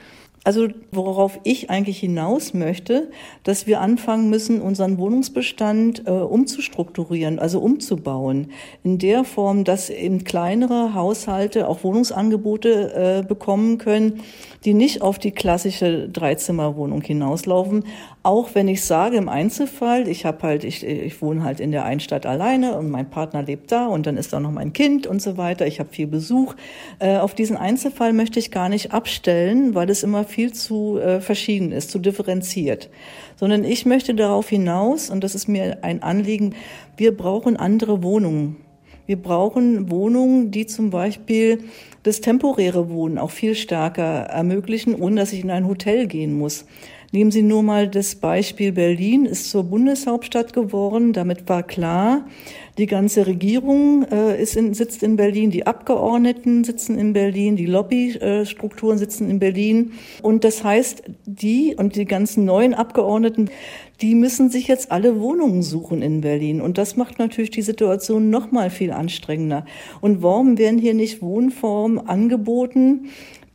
Also 0.46 0.68
worauf 0.92 1.40
ich 1.42 1.70
eigentlich 1.70 1.98
hinaus 1.98 2.54
möchte, 2.54 3.10
dass 3.42 3.66
wir 3.66 3.80
anfangen 3.80 4.30
müssen, 4.30 4.60
unseren 4.60 4.96
Wohnungsbestand 4.96 6.06
äh, 6.06 6.10
umzustrukturieren, 6.10 7.40
also 7.40 7.58
umzubauen. 7.58 8.52
In 8.84 8.98
der 8.98 9.24
Form, 9.24 9.64
dass 9.64 9.90
eben 9.90 10.22
kleinere 10.22 10.94
Haushalte 10.94 11.66
auch 11.66 11.82
Wohnungsangebote 11.82 13.22
äh, 13.24 13.26
bekommen 13.26 13.78
können, 13.78 14.20
die 14.64 14.74
nicht 14.74 15.02
auf 15.02 15.18
die 15.18 15.32
klassische 15.32 16.08
Dreizimmerwohnung 16.08 17.00
hinauslaufen. 17.00 17.84
Auch 18.22 18.50
wenn 18.54 18.68
ich 18.68 18.84
sage 18.84 19.16
im 19.16 19.28
Einzelfall, 19.28 20.08
ich 20.08 20.24
habe 20.24 20.42
halt, 20.42 20.64
ich, 20.64 20.84
ich 20.84 21.22
wohne 21.22 21.42
halt 21.44 21.58
in 21.58 21.72
der 21.72 21.84
Einstadt 21.84 22.24
alleine 22.24 22.76
und 22.76 22.90
mein 22.90 23.10
Partner 23.10 23.42
lebt 23.42 23.70
da 23.70 23.86
und 23.86 24.06
dann 24.06 24.16
ist 24.16 24.32
da 24.32 24.40
noch 24.40 24.50
mein 24.50 24.72
Kind 24.72 25.06
und 25.06 25.22
so 25.22 25.36
weiter. 25.36 25.66
Ich 25.66 25.80
habe 25.80 25.90
viel 25.90 26.06
Besuch. 26.06 26.54
Äh, 27.00 27.18
auf 27.18 27.34
diesen 27.34 27.56
Einzelfall 27.56 28.12
möchte 28.12 28.38
ich 28.38 28.52
gar 28.52 28.68
nicht 28.68 28.92
abstellen, 28.92 29.74
weil 29.74 29.90
es 29.90 30.02
immer 30.02 30.24
zu 30.52 30.98
äh, 30.98 31.20
verschieden 31.20 31.72
ist, 31.72 31.90
zu 31.90 31.98
differenziert. 31.98 32.90
Sondern 33.36 33.64
ich 33.64 33.86
möchte 33.86 34.14
darauf 34.14 34.48
hinaus, 34.48 35.10
und 35.10 35.24
das 35.24 35.34
ist 35.34 35.48
mir 35.48 35.78
ein 35.82 36.02
Anliegen, 36.02 36.54
wir 36.96 37.16
brauchen 37.16 37.56
andere 37.56 38.02
Wohnungen. 38.02 38.56
Wir 39.06 39.16
brauchen 39.16 39.90
Wohnungen, 39.90 40.50
die 40.50 40.66
zum 40.66 40.90
Beispiel 40.90 41.60
das 42.02 42.20
temporäre 42.20 42.90
Wohnen 42.90 43.18
auch 43.18 43.30
viel 43.30 43.54
stärker 43.54 44.02
ermöglichen, 44.02 44.94
ohne 44.94 45.20
dass 45.20 45.32
ich 45.32 45.42
in 45.42 45.50
ein 45.50 45.68
Hotel 45.68 46.06
gehen 46.06 46.36
muss. 46.36 46.66
Nehmen 47.12 47.30
Sie 47.30 47.42
nur 47.42 47.62
mal 47.62 47.88
das 47.88 48.16
Beispiel 48.16 48.72
Berlin 48.72 49.26
ist 49.26 49.48
zur 49.50 49.64
Bundeshauptstadt 49.64 50.52
geworden. 50.52 51.12
Damit 51.12 51.48
war 51.48 51.62
klar, 51.62 52.26
die 52.78 52.86
ganze 52.86 53.26
Regierung 53.26 54.04
äh, 54.04 54.40
ist 54.40 54.54
in, 54.54 54.74
sitzt 54.74 55.02
in 55.02 55.16
Berlin, 55.16 55.50
die 55.50 55.66
Abgeordneten 55.66 56.62
sitzen 56.62 56.98
in 56.98 57.12
Berlin, 57.12 57.56
die 57.56 57.66
Lobbystrukturen 57.66 58.98
sitzen 58.98 59.30
in 59.30 59.38
Berlin. 59.38 59.92
Und 60.22 60.44
das 60.44 60.62
heißt, 60.62 61.04
die 61.24 61.74
und 61.76 61.96
die 61.96 62.04
ganzen 62.04 62.44
neuen 62.44 62.74
Abgeordneten, 62.74 63.50
die 64.02 64.14
müssen 64.14 64.50
sich 64.50 64.68
jetzt 64.68 64.92
alle 64.92 65.20
Wohnungen 65.20 65.62
suchen 65.62 66.02
in 66.02 66.20
Berlin. 66.20 66.60
Und 66.60 66.76
das 66.76 66.96
macht 66.96 67.18
natürlich 67.18 67.50
die 67.50 67.62
Situation 67.62 68.28
noch 68.28 68.52
mal 68.52 68.68
viel 68.68 68.92
anstrengender. 68.92 69.64
Und 70.02 70.22
warum 70.22 70.58
werden 70.58 70.78
hier 70.78 70.94
nicht 70.94 71.22
Wohnformen 71.22 71.98
angeboten, 71.98 73.06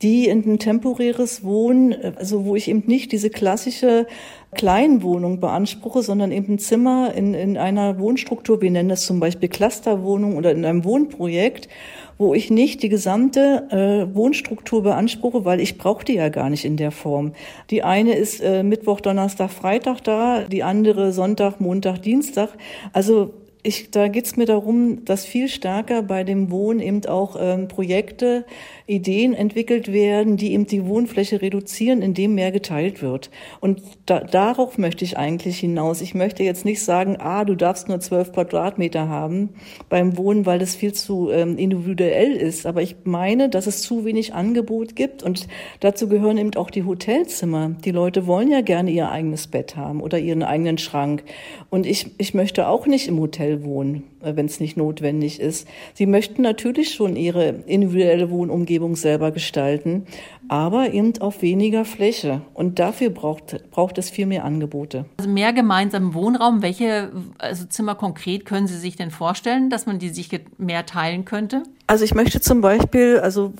die 0.01 0.27
in 0.27 0.43
ein 0.45 0.59
temporäres 0.59 1.43
Wohnen, 1.43 1.95
also 2.15 2.45
wo 2.45 2.55
ich 2.55 2.67
eben 2.67 2.83
nicht 2.87 3.11
diese 3.11 3.29
klassische 3.29 4.07
Kleinwohnung 4.53 5.39
beanspruche, 5.39 6.01
sondern 6.01 6.31
eben 6.31 6.55
ein 6.55 6.59
Zimmer 6.59 7.13
in, 7.13 7.33
in 7.33 7.57
einer 7.57 7.99
Wohnstruktur, 7.99 8.61
wir 8.61 8.71
nennen 8.71 8.89
das 8.89 9.05
zum 9.05 9.19
Beispiel 9.19 9.47
Clusterwohnung 9.47 10.35
oder 10.35 10.51
in 10.51 10.65
einem 10.65 10.83
Wohnprojekt, 10.83 11.69
wo 12.17 12.33
ich 12.33 12.51
nicht 12.51 12.83
die 12.83 12.89
gesamte 12.89 13.67
äh, 13.71 14.15
Wohnstruktur 14.15 14.83
beanspruche, 14.83 15.45
weil 15.45 15.59
ich 15.59 15.77
brauche 15.77 16.05
die 16.05 16.15
ja 16.15 16.29
gar 16.29 16.49
nicht 16.49 16.65
in 16.65 16.77
der 16.77 16.91
Form. 16.91 17.33
Die 17.69 17.81
eine 17.83 18.13
ist 18.13 18.41
äh, 18.41 18.63
Mittwoch, 18.63 19.01
Donnerstag, 19.01 19.49
Freitag 19.49 20.03
da, 20.03 20.41
die 20.41 20.63
andere 20.63 21.13
Sonntag, 21.13 21.59
Montag, 21.61 22.01
Dienstag. 22.01 22.49
Also 22.93 23.33
ich, 23.63 23.91
da 23.91 24.07
geht's 24.07 24.37
mir 24.37 24.45
darum, 24.45 25.05
dass 25.05 25.25
viel 25.25 25.47
stärker 25.47 26.01
bei 26.01 26.23
dem 26.23 26.49
Wohnen 26.49 26.79
eben 26.79 27.05
auch 27.05 27.35
ähm, 27.39 27.67
Projekte 27.67 28.45
Ideen 28.87 29.33
entwickelt 29.33 29.93
werden, 29.93 30.35
die 30.35 30.53
eben 30.53 30.65
die 30.65 30.85
Wohnfläche 30.85 31.41
reduzieren, 31.41 32.01
indem 32.01 32.33
mehr 32.33 32.51
geteilt 32.51 33.01
wird. 33.01 33.29
Und 33.59 33.81
da, 34.07 34.21
darauf 34.21 34.77
möchte 34.79 35.05
ich 35.05 35.17
eigentlich 35.17 35.59
hinaus. 35.59 36.01
Ich 36.01 36.15
möchte 36.15 36.43
jetzt 36.43 36.65
nicht 36.65 36.83
sagen, 36.83 37.17
ah, 37.19 37.45
du 37.45 37.55
darfst 37.55 37.87
nur 37.87 37.99
zwölf 37.99 38.33
Quadratmeter 38.33 39.07
haben 39.07 39.49
beim 39.89 40.17
Wohnen, 40.17 40.45
weil 40.47 40.57
das 40.57 40.75
viel 40.75 40.93
zu 40.93 41.29
ähm, 41.29 41.57
individuell 41.57 42.31
ist. 42.31 42.65
Aber 42.65 42.81
ich 42.81 42.95
meine, 43.03 43.47
dass 43.47 43.67
es 43.67 43.83
zu 43.83 44.05
wenig 44.05 44.33
Angebot 44.33 44.95
gibt 44.95 45.21
und 45.21 45.47
dazu 45.81 46.07
gehören 46.07 46.37
eben 46.37 46.55
auch 46.55 46.71
die 46.71 46.83
Hotelzimmer. 46.83 47.75
Die 47.85 47.91
Leute 47.91 48.25
wollen 48.25 48.49
ja 48.49 48.61
gerne 48.61 48.89
ihr 48.89 49.11
eigenes 49.11 49.45
Bett 49.47 49.75
haben 49.75 50.01
oder 50.01 50.17
ihren 50.17 50.41
eigenen 50.41 50.79
Schrank. 50.79 51.23
Und 51.69 51.85
ich, 51.85 52.07
ich 52.17 52.33
möchte 52.33 52.67
auch 52.67 52.87
nicht 52.87 53.07
im 53.07 53.19
Hotel 53.19 53.50
wohnen. 53.63 54.03
Äh, 54.23 54.35
wenn 54.35 54.45
es 54.45 54.59
nicht 54.59 54.77
notwendig 54.77 55.39
ist. 55.39 55.67
Sie 55.93 56.05
möchten 56.05 56.41
natürlich 56.41 56.93
schon 56.93 57.15
ihre 57.15 57.49
individuelle 57.65 58.29
Wohnumgebung 58.29 58.95
selber 58.95 59.31
gestalten, 59.31 60.05
aber 60.47 60.93
eben 60.93 61.13
auf 61.19 61.41
weniger 61.41 61.85
Fläche. 61.85 62.41
Und 62.53 62.79
dafür 62.79 63.09
braucht, 63.09 63.69
braucht 63.71 63.97
es 63.97 64.09
viel 64.09 64.25
mehr 64.25 64.45
Angebote. 64.45 65.05
Also 65.17 65.29
mehr 65.29 65.53
gemeinsamen 65.53 66.13
Wohnraum. 66.13 66.61
Welche 66.61 67.11
also 67.37 67.65
Zimmer 67.65 67.95
konkret 67.95 68.45
können 68.45 68.67
Sie 68.67 68.77
sich 68.77 68.95
denn 68.95 69.11
vorstellen, 69.11 69.69
dass 69.69 69.85
man 69.85 69.99
die 69.99 70.09
sich 70.09 70.29
mehr 70.57 70.85
teilen 70.85 71.25
könnte? 71.25 71.63
Also 71.87 72.05
ich 72.05 72.13
möchte 72.13 72.39
zum 72.39 72.61
Beispiel, 72.61 73.19
also 73.19 73.53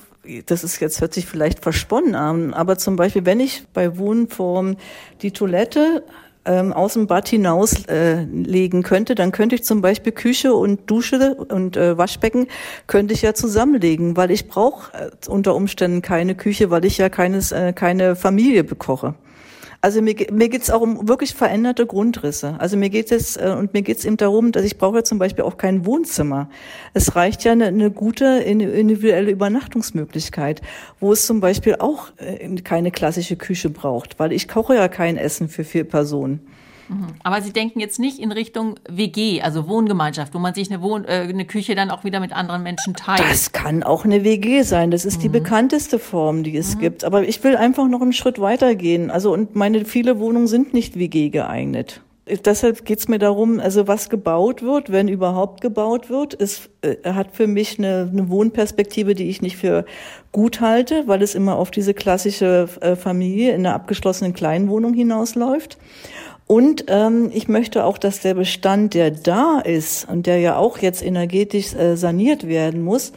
das 0.46 0.64
ist 0.64 0.80
jetzt, 0.80 1.00
hört 1.00 1.12
sich 1.12 1.26
vielleicht 1.26 1.60
versponnen 1.60 2.14
an, 2.14 2.54
aber 2.54 2.78
zum 2.78 2.96
Beispiel, 2.96 3.26
wenn 3.26 3.40
ich 3.40 3.64
bei 3.74 3.98
Wohnform 3.98 4.76
die 5.20 5.32
Toilette 5.32 6.04
ähm, 6.44 6.72
aus 6.72 6.94
dem 6.94 7.06
Bad 7.06 7.28
hinaus 7.28 7.86
äh, 7.86 8.24
legen 8.24 8.82
könnte, 8.82 9.14
dann 9.14 9.32
könnte 9.32 9.54
ich 9.54 9.64
zum 9.64 9.80
Beispiel 9.80 10.12
Küche 10.12 10.54
und 10.54 10.90
Dusche 10.90 11.34
und 11.34 11.76
äh, 11.76 11.96
Waschbecken 11.96 12.48
könnte 12.86 13.14
ich 13.14 13.22
ja 13.22 13.34
zusammenlegen, 13.34 14.16
weil 14.16 14.30
ich 14.30 14.48
brauche 14.48 14.92
äh, 14.96 15.10
unter 15.28 15.54
Umständen 15.54 16.02
keine 16.02 16.34
Küche, 16.34 16.70
weil 16.70 16.84
ich 16.84 16.98
ja 16.98 17.08
keines, 17.08 17.52
äh, 17.52 17.72
keine 17.72 18.16
Familie 18.16 18.64
bekoche. 18.64 19.14
Also 19.84 20.00
mir, 20.00 20.14
mir 20.30 20.48
geht 20.48 20.62
es 20.62 20.70
auch 20.70 20.80
um 20.80 21.08
wirklich 21.08 21.34
veränderte 21.34 21.86
Grundrisse. 21.86 22.54
Also 22.60 22.76
mir 22.76 22.88
geht 22.88 23.10
es 23.10 23.36
äh, 23.36 23.52
und 23.58 23.74
mir 23.74 23.82
geht 23.82 23.98
es 23.98 24.04
eben 24.04 24.16
darum, 24.16 24.52
dass 24.52 24.62
ich 24.62 24.78
brauche 24.78 24.98
ja 24.98 25.04
zum 25.04 25.18
Beispiel 25.18 25.42
auch 25.42 25.56
kein 25.56 25.84
Wohnzimmer. 25.84 26.48
Es 26.94 27.16
reicht 27.16 27.42
ja 27.42 27.50
eine, 27.50 27.66
eine 27.66 27.90
gute 27.90 28.24
individuelle 28.24 29.32
Übernachtungsmöglichkeit, 29.32 30.62
wo 31.00 31.12
es 31.12 31.26
zum 31.26 31.40
Beispiel 31.40 31.74
auch 31.80 32.12
äh, 32.18 32.54
keine 32.62 32.92
klassische 32.92 33.34
Küche 33.34 33.70
braucht, 33.70 34.20
weil 34.20 34.32
ich 34.32 34.46
koche 34.46 34.76
ja 34.76 34.86
kein 34.86 35.16
Essen 35.16 35.48
für 35.48 35.64
vier 35.64 35.82
Personen. 35.82 36.46
Mhm. 36.92 37.06
Aber 37.22 37.42
Sie 37.42 37.52
denken 37.52 37.80
jetzt 37.80 37.98
nicht 37.98 38.18
in 38.18 38.32
Richtung 38.32 38.76
WG, 38.88 39.42
also 39.42 39.68
Wohngemeinschaft, 39.68 40.34
wo 40.34 40.38
man 40.38 40.54
sich 40.54 40.70
eine, 40.70 40.82
Wohn 40.82 41.04
äh, 41.04 41.26
eine 41.28 41.44
Küche 41.44 41.74
dann 41.74 41.90
auch 41.90 42.04
wieder 42.04 42.20
mit 42.20 42.32
anderen 42.32 42.62
Menschen 42.62 42.94
teilt. 42.94 43.20
Das 43.20 43.52
kann 43.52 43.82
auch 43.82 44.04
eine 44.04 44.24
WG 44.24 44.62
sein. 44.62 44.90
Das 44.90 45.04
ist 45.04 45.18
mhm. 45.18 45.22
die 45.22 45.28
bekannteste 45.28 45.98
Form, 45.98 46.42
die 46.42 46.56
es 46.56 46.76
mhm. 46.76 46.80
gibt. 46.80 47.04
Aber 47.04 47.22
ich 47.22 47.42
will 47.44 47.56
einfach 47.56 47.88
noch 47.88 48.02
einen 48.02 48.12
Schritt 48.12 48.40
weiter 48.40 48.74
gehen. 48.74 49.10
Also 49.10 49.32
und 49.32 49.56
meine 49.56 49.84
viele 49.84 50.18
Wohnungen 50.18 50.46
sind 50.46 50.74
nicht 50.74 50.98
WG 50.98 51.30
geeignet. 51.30 52.02
Deshalb 52.44 52.84
geht 52.84 53.00
es 53.00 53.08
mir 53.08 53.18
darum, 53.18 53.58
also 53.58 53.88
was 53.88 54.08
gebaut 54.08 54.62
wird, 54.62 54.92
wenn 54.92 55.08
überhaupt 55.08 55.60
gebaut 55.60 56.08
wird, 56.08 56.34
ist, 56.34 56.70
äh, 56.82 56.96
hat 57.04 57.34
für 57.34 57.48
mich 57.48 57.78
eine, 57.78 58.08
eine 58.12 58.28
Wohnperspektive, 58.28 59.14
die 59.16 59.28
ich 59.28 59.42
nicht 59.42 59.56
für 59.56 59.84
gut 60.30 60.60
halte, 60.60 61.08
weil 61.08 61.20
es 61.20 61.34
immer 61.34 61.56
auf 61.56 61.72
diese 61.72 61.94
klassische 61.94 62.68
äh, 62.80 62.94
Familie 62.94 63.52
in 63.54 63.66
einer 63.66 63.74
abgeschlossenen 63.74 64.34
Kleinwohnung 64.34 64.94
hinausläuft. 64.94 65.78
Und 66.52 66.84
ähm, 66.88 67.30
ich 67.32 67.48
möchte 67.48 67.82
auch, 67.82 67.96
dass 67.96 68.20
der 68.20 68.34
Bestand, 68.34 68.92
der 68.92 69.10
da 69.10 69.60
ist 69.60 70.06
und 70.06 70.26
der 70.26 70.38
ja 70.38 70.58
auch 70.58 70.76
jetzt 70.76 71.02
energetisch 71.02 71.72
äh, 71.72 71.96
saniert 71.96 72.46
werden 72.46 72.82
muss, 72.82 73.14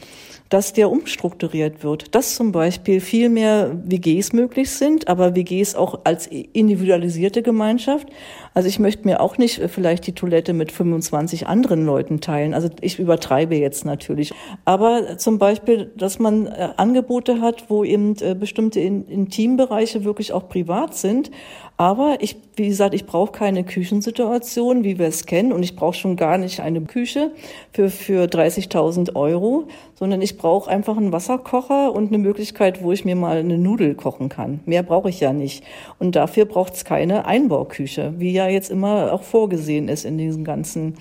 dass 0.47 0.71
der 0.71 0.89
umstrukturiert 0.89 1.83
wird, 1.83 2.15
dass 2.15 2.35
zum 2.35 2.53
Beispiel 2.53 3.01
viel 3.01 3.27
mehr 3.27 3.71
WGs 3.83 4.31
möglich 4.31 4.69
sind, 4.69 5.09
aber 5.09 5.35
WGs 5.35 5.75
auch 5.75 6.01
als 6.05 6.27
individualisierte 6.27 7.41
Gemeinschaft. 7.41 8.07
Also 8.53 8.69
ich 8.69 8.79
möchte 8.79 9.05
mir 9.05 9.19
auch 9.19 9.37
nicht 9.37 9.59
vielleicht 9.67 10.07
die 10.07 10.13
Toilette 10.13 10.53
mit 10.53 10.71
25 10.71 11.47
anderen 11.47 11.85
Leuten 11.85 12.21
teilen. 12.21 12.53
Also 12.53 12.69
ich 12.79 12.99
übertreibe 12.99 13.55
jetzt 13.55 13.83
natürlich. 13.83 14.33
Aber 14.63 15.17
zum 15.17 15.39
Beispiel, 15.39 15.91
dass 15.97 16.19
man 16.19 16.45
äh, 16.45 16.69
Angebote 16.77 17.41
hat, 17.41 17.69
wo 17.69 17.83
eben 17.83 18.15
äh, 18.21 18.33
bestimmte 18.33 18.79
Intimbereiche 18.79 20.05
wirklich 20.05 20.31
auch 20.31 20.47
privat 20.47 20.95
sind 20.95 21.31
aber 21.77 22.17
ich, 22.21 22.37
wie 22.55 22.69
gesagt, 22.69 22.93
ich 22.93 23.05
brauche 23.05 23.33
keine 23.33 23.65
Küchensituation, 23.65 24.85
wie 24.85 24.97
wir 24.97 25.07
es 25.07 25.25
kennen, 25.25 25.51
und 25.51 25.61
ich 25.61 25.75
brauche 25.75 25.93
schon 25.95 26.15
gar 26.15 26.37
nicht 26.37 26.61
eine 26.61 26.79
Küche 26.81 27.31
für, 27.73 27.89
für 27.89 28.25
30.000 28.25 29.15
Euro, 29.15 29.67
sondern 29.93 30.21
ich 30.21 30.37
brauche 30.37 30.69
einfach 30.69 30.95
einen 30.95 31.11
Wasserkocher 31.11 31.93
und 31.93 32.07
eine 32.07 32.17
Möglichkeit, 32.17 32.81
wo 32.81 32.93
ich 32.93 33.03
mir 33.03 33.17
mal 33.17 33.37
eine 33.37 33.57
Nudel 33.57 33.95
kochen 33.95 34.29
kann. 34.29 34.61
Mehr 34.65 34.83
brauche 34.83 35.09
ich 35.09 35.19
ja 35.19 35.33
nicht. 35.33 35.65
Und 35.99 36.15
dafür 36.15 36.45
braucht 36.45 36.75
es 36.75 36.85
keine 36.85 37.25
Einbauküche, 37.25 38.13
wie 38.17 38.31
ja 38.31 38.47
jetzt 38.47 38.71
immer 38.71 39.11
auch 39.11 39.23
vorgesehen 39.23 39.89
ist 39.89 40.05
in 40.05 40.17
diesen 40.17 40.45
ganzen 40.45 40.95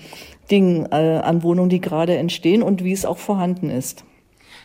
Dingen 0.51 0.87
äh, 0.91 1.21
an 1.23 1.41
Wohnungen, 1.43 1.69
die 1.69 1.81
gerade 1.81 2.17
entstehen 2.17 2.61
und 2.61 2.83
wie 2.83 2.91
es 2.91 3.05
auch 3.05 3.17
vorhanden 3.17 3.69
ist. 3.69 4.03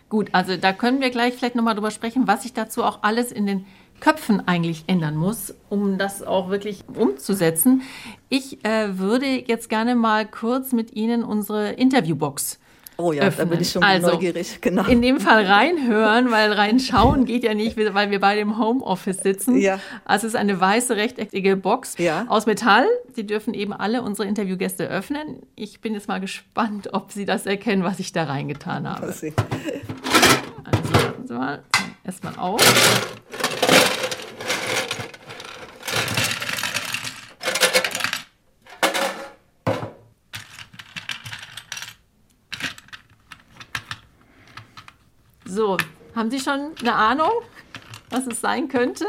Gut, 0.08 0.30
also 0.32 0.56
da 0.56 0.72
können 0.72 1.00
wir 1.00 1.10
gleich 1.10 1.34
vielleicht 1.34 1.54
nochmal 1.54 1.76
drüber 1.76 1.92
sprechen, 1.92 2.26
was 2.26 2.42
sich 2.42 2.52
dazu 2.52 2.82
auch 2.82 2.98
alles 3.02 3.30
in 3.30 3.46
den 3.46 3.64
Köpfen 4.00 4.46
eigentlich 4.46 4.84
ändern 4.86 5.16
muss, 5.16 5.54
um 5.68 5.98
das 5.98 6.22
auch 6.22 6.50
wirklich 6.50 6.84
umzusetzen. 6.94 7.82
Ich 8.28 8.64
äh, 8.64 8.98
würde 8.98 9.26
jetzt 9.26 9.68
gerne 9.68 9.94
mal 9.94 10.26
kurz 10.26 10.72
mit 10.72 10.94
Ihnen 10.94 11.22
unsere 11.22 11.72
Interviewbox 11.72 12.58
Oh 13.00 13.12
ja, 13.12 13.22
öffnen. 13.22 13.48
da 13.48 13.54
bin 13.54 13.62
ich 13.62 13.70
schon 13.70 13.82
also, 13.82 14.08
neugierig. 14.08 14.60
Genau. 14.60 14.84
In 14.84 15.00
dem 15.00 15.20
Fall 15.20 15.46
reinhören, 15.46 16.30
weil 16.30 16.52
reinschauen 16.52 17.24
geht 17.24 17.44
ja 17.44 17.54
nicht, 17.54 17.76
weil 17.76 18.10
wir 18.10 18.20
beide 18.20 18.40
im 18.40 18.58
Homeoffice 18.58 19.18
sitzen. 19.18 19.56
Ja. 19.56 19.80
Also 20.04 20.26
es 20.26 20.34
ist 20.34 20.38
eine 20.38 20.60
weiße 20.60 20.96
rechteckige 20.96 21.56
Box 21.56 21.96
ja. 21.98 22.26
aus 22.28 22.46
Metall. 22.46 22.86
Sie 23.14 23.26
dürfen 23.26 23.54
eben 23.54 23.72
alle 23.72 24.02
unsere 24.02 24.28
Interviewgäste 24.28 24.88
öffnen. 24.88 25.40
Ich 25.56 25.80
bin 25.80 25.94
jetzt 25.94 26.08
mal 26.08 26.20
gespannt, 26.20 26.90
ob 26.92 27.12
Sie 27.12 27.24
das 27.24 27.46
erkennen, 27.46 27.84
was 27.84 28.00
ich 28.00 28.12
da 28.12 28.24
reingetan 28.24 28.88
habe. 28.88 29.06
Also 29.06 29.28
warten 30.92 31.26
Sie 31.26 31.34
mal, 31.34 31.62
erstmal 32.04 32.36
auf. 32.36 32.60
So, 45.52 45.76
haben 46.14 46.30
Sie 46.30 46.38
schon 46.38 46.76
eine 46.80 46.94
Ahnung, 46.94 47.32
was 48.10 48.24
es 48.28 48.40
sein 48.40 48.68
könnte? 48.68 49.04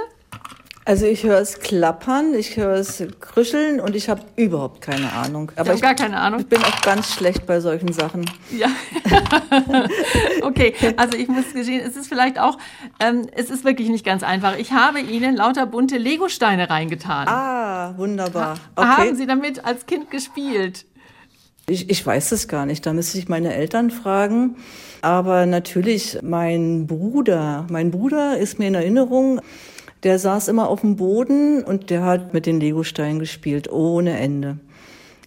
Also 0.85 1.05
ich 1.05 1.23
höre 1.23 1.39
es 1.39 1.59
klappern, 1.59 2.33
ich 2.33 2.57
höre 2.57 2.73
es 2.73 3.03
krüscheln 3.19 3.79
und 3.79 3.95
ich 3.95 4.09
habe 4.09 4.23
überhaupt 4.37 4.81
keine 4.81 5.13
Ahnung. 5.13 5.51
Aber 5.55 5.65
ich 5.65 5.69
habe 5.69 5.81
gar 5.81 5.93
keine 5.93 6.19
Ahnung. 6.19 6.39
Ich 6.39 6.47
bin 6.47 6.59
auch 6.63 6.81
ganz 6.81 7.13
schlecht 7.13 7.45
bei 7.45 7.59
solchen 7.59 7.93
Sachen. 7.93 8.25
Ja. 8.49 8.69
okay, 10.41 10.73
also 10.97 11.15
ich 11.15 11.27
muss 11.27 11.53
gestehen, 11.53 11.81
es 11.85 11.95
ist 11.95 12.07
vielleicht 12.07 12.39
auch, 12.39 12.57
ähm, 12.99 13.27
es 13.35 13.51
ist 13.51 13.63
wirklich 13.63 13.89
nicht 13.89 14.03
ganz 14.03 14.23
einfach. 14.23 14.57
Ich 14.57 14.71
habe 14.71 14.99
Ihnen 14.99 15.35
lauter 15.35 15.67
bunte 15.67 15.99
Legosteine 15.99 16.71
reingetan. 16.71 17.27
Ah, 17.27 17.93
wunderbar. 17.97 18.55
Okay. 18.75 18.87
Haben 18.87 19.15
Sie 19.15 19.27
damit 19.27 19.63
als 19.63 19.85
Kind 19.85 20.09
gespielt? 20.09 20.85
Ich, 21.71 21.89
ich 21.89 22.05
weiß 22.05 22.33
es 22.33 22.49
gar 22.49 22.65
nicht. 22.65 22.85
Da 22.85 22.91
müsste 22.91 23.17
ich 23.17 23.29
meine 23.29 23.53
Eltern 23.53 23.91
fragen. 23.91 24.57
Aber 25.01 25.45
natürlich, 25.45 26.19
mein 26.21 26.85
Bruder, 26.85 27.65
mein 27.69 27.91
Bruder 27.91 28.37
ist 28.37 28.59
mir 28.59 28.67
in 28.67 28.75
Erinnerung, 28.75 29.39
der 30.03 30.19
saß 30.19 30.49
immer 30.49 30.67
auf 30.67 30.81
dem 30.81 30.97
Boden 30.97 31.63
und 31.63 31.89
der 31.89 32.03
hat 32.03 32.33
mit 32.33 32.45
den 32.45 32.59
Legosteinen 32.59 33.19
gespielt, 33.19 33.71
ohne 33.71 34.19
Ende. 34.19 34.57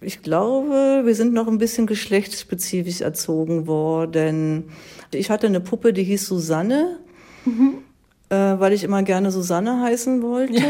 Ich 0.01 0.21
glaube, 0.21 1.01
wir 1.03 1.15
sind 1.15 1.33
noch 1.33 1.47
ein 1.47 1.57
bisschen 1.57 1.87
geschlechtsspezifisch 1.87 3.01
erzogen 3.01 3.65
worden. 3.65 4.65
Ich 5.11 5.31
hatte 5.31 5.47
eine 5.47 5.61
Puppe, 5.61 5.93
die 5.93 6.03
hieß 6.03 6.27
Susanne. 6.27 6.99
Mhm. 7.45 7.84
Äh, 8.29 8.59
weil 8.59 8.73
ich 8.73 8.83
immer 8.83 9.03
gerne 9.03 9.31
Susanne 9.31 9.81
heißen 9.81 10.23
wollte 10.23 10.61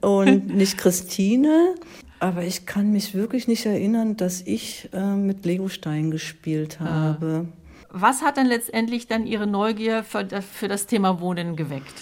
und 0.00 0.48
nicht 0.54 0.76
Christine. 0.76 1.74
Aber 2.18 2.42
ich 2.42 2.66
kann 2.66 2.90
mich 2.90 3.14
wirklich 3.14 3.46
nicht 3.46 3.64
erinnern, 3.64 4.16
dass 4.16 4.40
ich 4.40 4.88
äh, 4.92 5.14
mit 5.14 5.44
Legosteinen 5.44 6.10
gespielt 6.10 6.78
ah. 6.80 6.84
habe. 6.84 7.46
Was 7.90 8.22
hat 8.22 8.36
denn 8.36 8.46
letztendlich 8.46 9.06
dann 9.06 9.24
Ihre 9.24 9.46
Neugier 9.46 10.02
für, 10.02 10.26
für 10.42 10.66
das 10.66 10.86
Thema 10.86 11.20
Wohnen 11.20 11.54
geweckt? 11.54 11.94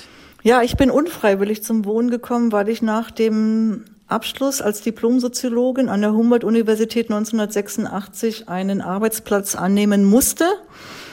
Ja, 0.43 0.63
ich 0.63 0.77
bin 0.77 0.91
unfreiwillig 0.91 1.63
zum 1.63 1.85
Wohnen 1.85 2.11
gekommen, 2.11 2.51
weil 2.51 2.69
ich 2.71 2.81
nach 2.81 3.11
dem 3.11 3.85
Abschluss 4.09 4.63
als 4.63 4.81
Diplomsoziologin 4.81 5.89
an 5.89 6.01
der 6.01 6.13
Humboldt-Universität 6.15 7.11
1986 7.11 8.49
einen 8.49 8.81
Arbeitsplatz 8.81 9.55
annehmen 9.55 10.05
musste 10.05 10.47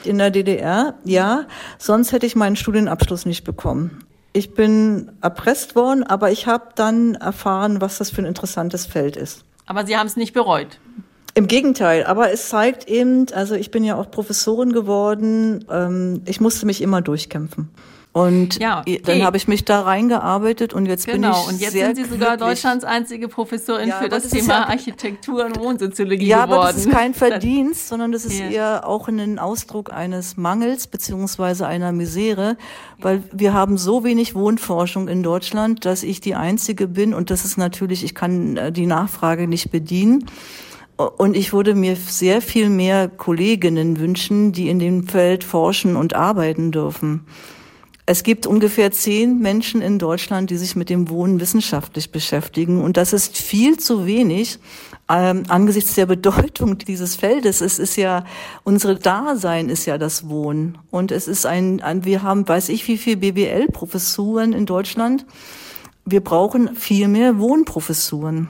in 0.05 0.17
der 0.17 0.31
DDR. 0.31 0.95
Ja, 1.03 1.45
sonst 1.77 2.11
hätte 2.11 2.25
ich 2.25 2.35
meinen 2.35 2.55
Studienabschluss 2.55 3.25
nicht 3.25 3.43
bekommen. 3.43 4.03
Ich 4.33 4.55
bin 4.55 5.11
erpresst 5.21 5.75
worden, 5.75 6.03
aber 6.03 6.31
ich 6.31 6.47
habe 6.47 6.69
dann 6.75 7.15
erfahren, 7.15 7.81
was 7.81 7.99
das 7.99 8.09
für 8.09 8.21
ein 8.21 8.25
interessantes 8.25 8.85
Feld 8.85 9.15
ist. 9.15 9.45
Aber 9.65 9.85
Sie 9.85 9.95
haben 9.95 10.07
es 10.07 10.15
nicht 10.15 10.33
bereut? 10.33 10.79
Im 11.35 11.47
Gegenteil, 11.47 12.03
aber 12.05 12.31
es 12.31 12.49
zeigt 12.49 12.87
eben, 12.87 13.25
also 13.33 13.55
ich 13.55 13.71
bin 13.71 13.83
ja 13.83 13.95
auch 13.95 14.11
Professorin 14.11 14.71
geworden, 14.71 15.65
ähm, 15.69 16.21
ich 16.25 16.39
musste 16.39 16.65
mich 16.67 16.81
immer 16.81 17.01
durchkämpfen. 17.01 17.69
Und 18.13 18.59
ja, 18.59 18.81
okay. 18.81 19.01
dann 19.03 19.23
habe 19.23 19.37
ich 19.37 19.47
mich 19.47 19.65
da 19.65 19.81
reingearbeitet 19.81 20.71
und 20.71 20.85
jetzt 20.85 21.07
genau. 21.07 21.13
bin 21.15 21.23
ich 21.23 21.35
Genau, 21.35 21.49
und 21.49 21.59
jetzt 21.59 21.71
sehr 21.71 21.87
sind 21.87 21.95
Sie 21.95 22.03
sogar 22.03 22.37
glücklich. 22.37 22.49
Deutschlands 22.49 22.85
einzige 22.85 23.27
Professorin 23.27 23.89
ja, 23.89 23.99
für 23.99 24.07
das, 24.07 24.21
das 24.21 24.31
Thema 24.31 24.53
ja, 24.53 24.67
Architektur 24.67 25.45
und 25.45 25.59
Wohnsoziologie 25.59 26.27
ja, 26.27 26.45
geworden. 26.45 26.51
Ja, 26.51 26.63
aber 26.63 26.73
das 26.73 26.85
ist 26.85 26.91
kein 26.91 27.15
Verdienst, 27.15 27.87
sondern 27.87 28.11
das 28.11 28.23
ist 28.23 28.39
ja. 28.39 28.49
eher 28.49 28.87
auch 28.87 29.07
ein 29.07 29.39
Ausdruck 29.39 29.91
eines 29.91 30.37
Mangels 30.37 30.85
beziehungsweise 30.85 31.65
einer 31.65 31.91
Misere, 31.91 32.55
weil 32.99 33.23
wir 33.31 33.53
haben 33.53 33.79
so 33.79 34.03
wenig 34.03 34.35
Wohnforschung 34.35 35.07
in 35.07 35.23
Deutschland, 35.23 35.83
dass 35.83 36.03
ich 36.03 36.21
die 36.21 36.35
Einzige 36.35 36.87
bin 36.87 37.15
und 37.15 37.31
das 37.31 37.45
ist 37.45 37.57
natürlich, 37.57 38.03
ich 38.03 38.13
kann 38.13 38.57
äh, 38.57 38.71
die 38.71 38.85
Nachfrage 38.85 39.47
nicht 39.47 39.71
bedienen. 39.71 40.25
Und 40.95 41.35
ich 41.35 41.51
würde 41.53 41.73
mir 41.73 41.95
sehr 41.95 42.39
viel 42.39 42.69
mehr 42.69 43.07
Kolleginnen 43.07 43.97
wünschen, 43.99 44.51
die 44.51 44.69
in 44.69 44.77
dem 44.77 45.07
Feld 45.07 45.43
forschen 45.43 45.95
und 45.95 46.13
arbeiten 46.13 46.71
dürfen. 46.71 47.25
Es 48.05 48.23
gibt 48.23 48.45
ungefähr 48.45 48.91
zehn 48.91 49.39
Menschen 49.39 49.81
in 49.81 49.97
Deutschland, 49.97 50.49
die 50.49 50.57
sich 50.57 50.75
mit 50.75 50.89
dem 50.89 51.09
Wohnen 51.09 51.39
wissenschaftlich 51.39 52.11
beschäftigen. 52.11 52.81
Und 52.81 52.97
das 52.97 53.13
ist 53.13 53.37
viel 53.37 53.77
zu 53.77 54.05
wenig 54.05 54.59
ähm, 55.09 55.43
angesichts 55.47 55.95
der 55.95 56.05
Bedeutung 56.05 56.77
dieses 56.87 57.15
Feldes. 57.15 57.61
Es 57.61 57.79
ist 57.79 57.95
ja, 57.95 58.25
unsere 58.65 58.95
Dasein 58.95 59.69
ist 59.69 59.85
ja 59.85 59.97
das 59.97 60.27
Wohnen. 60.27 60.77
Und 60.91 61.11
es 61.11 61.29
ist 61.29 61.45
ein, 61.45 61.81
ein 61.81 62.03
wir 62.03 62.23
haben, 62.23 62.45
weiß 62.45 62.69
ich, 62.69 62.85
wie 62.89 62.97
viel 62.97 63.15
BWL-Professuren 63.15 64.51
in 64.51 64.65
Deutschland. 64.65 65.25
Wir 66.03 66.21
brauchen 66.21 66.75
viel 66.75 67.07
mehr 67.07 67.39
Wohnprofessuren. 67.39 68.49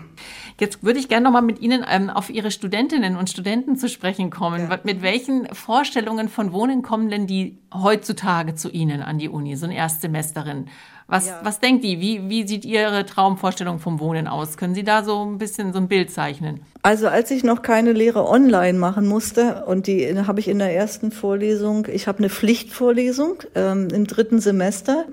Jetzt 0.59 0.83
würde 0.83 0.99
ich 0.99 1.07
gerne 1.09 1.23
noch 1.25 1.31
mal 1.31 1.41
mit 1.41 1.59
Ihnen 1.59 1.85
ähm, 1.89 2.09
auf 2.09 2.29
Ihre 2.29 2.51
Studentinnen 2.51 3.15
und 3.15 3.29
Studenten 3.29 3.75
zu 3.75 3.89
sprechen 3.89 4.29
kommen. 4.29 4.69
Ja. 4.69 4.79
Mit 4.83 5.01
welchen 5.01 5.47
Vorstellungen 5.53 6.29
von 6.29 6.53
Wohnen 6.53 6.81
kommen 6.81 7.09
denn 7.09 7.27
die 7.27 7.57
heutzutage 7.73 8.55
zu 8.55 8.69
Ihnen 8.69 9.01
an 9.01 9.17
die 9.17 9.29
Uni, 9.29 9.55
so 9.55 9.65
eine 9.65 9.75
Erstsemesterin? 9.75 10.67
Was, 11.07 11.27
ja. 11.27 11.39
was 11.43 11.59
denkt 11.59 11.83
die? 11.83 11.99
Wie, 11.99 12.29
wie 12.29 12.47
sieht 12.47 12.65
Ihre 12.65 13.05
Traumvorstellung 13.05 13.79
vom 13.79 13.99
Wohnen 13.99 14.27
aus? 14.27 14.57
Können 14.57 14.73
Sie 14.73 14.83
da 14.83 15.03
so 15.03 15.25
ein 15.25 15.37
bisschen 15.37 15.73
so 15.73 15.79
ein 15.79 15.87
Bild 15.87 16.11
zeichnen? 16.11 16.61
Also 16.81 17.07
als 17.07 17.29
ich 17.31 17.43
noch 17.43 17.61
keine 17.61 17.91
Lehre 17.91 18.27
online 18.27 18.77
machen 18.77 19.07
musste 19.07 19.65
und 19.65 19.87
die 19.87 20.17
habe 20.25 20.39
ich 20.39 20.47
in 20.47 20.59
der 20.59 20.73
ersten 20.73 21.11
Vorlesung, 21.11 21.87
ich 21.91 22.07
habe 22.07 22.19
eine 22.19 22.29
Pflichtvorlesung 22.29 23.43
ähm, 23.55 23.89
im 23.93 24.07
dritten 24.07 24.39
Semester. 24.39 25.05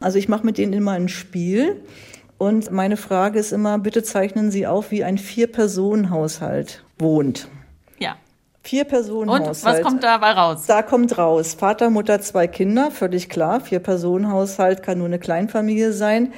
Also 0.00 0.18
ich 0.18 0.28
mache 0.28 0.44
mit 0.44 0.58
denen 0.58 0.72
immer 0.72 0.92
ein 0.92 1.08
Spiel 1.08 1.80
und 2.38 2.70
meine 2.70 2.96
Frage 2.96 3.38
ist 3.38 3.52
immer, 3.52 3.78
bitte 3.78 4.02
zeichnen 4.02 4.50
Sie 4.50 4.66
auf, 4.66 4.90
wie 4.90 5.04
ein 5.04 5.18
Vier-Personen-Haushalt 5.18 6.84
wohnt. 6.98 7.48
Ja. 7.98 8.16
Vier-Personen-Haushalt. 8.62 9.48
Und 9.48 9.64
was 9.64 9.82
kommt 9.82 10.04
dabei 10.04 10.32
raus? 10.32 10.66
Da 10.66 10.82
kommt 10.82 11.16
raus. 11.16 11.54
Vater, 11.54 11.88
Mutter, 11.90 12.20
zwei 12.20 12.46
Kinder, 12.46 12.90
völlig 12.90 13.28
klar. 13.28 13.60
Vier-Personen-Haushalt 13.60 14.82
kann 14.82 14.98
nur 14.98 15.06
eine 15.06 15.18
Kleinfamilie 15.18 15.92
sein. 15.92 16.32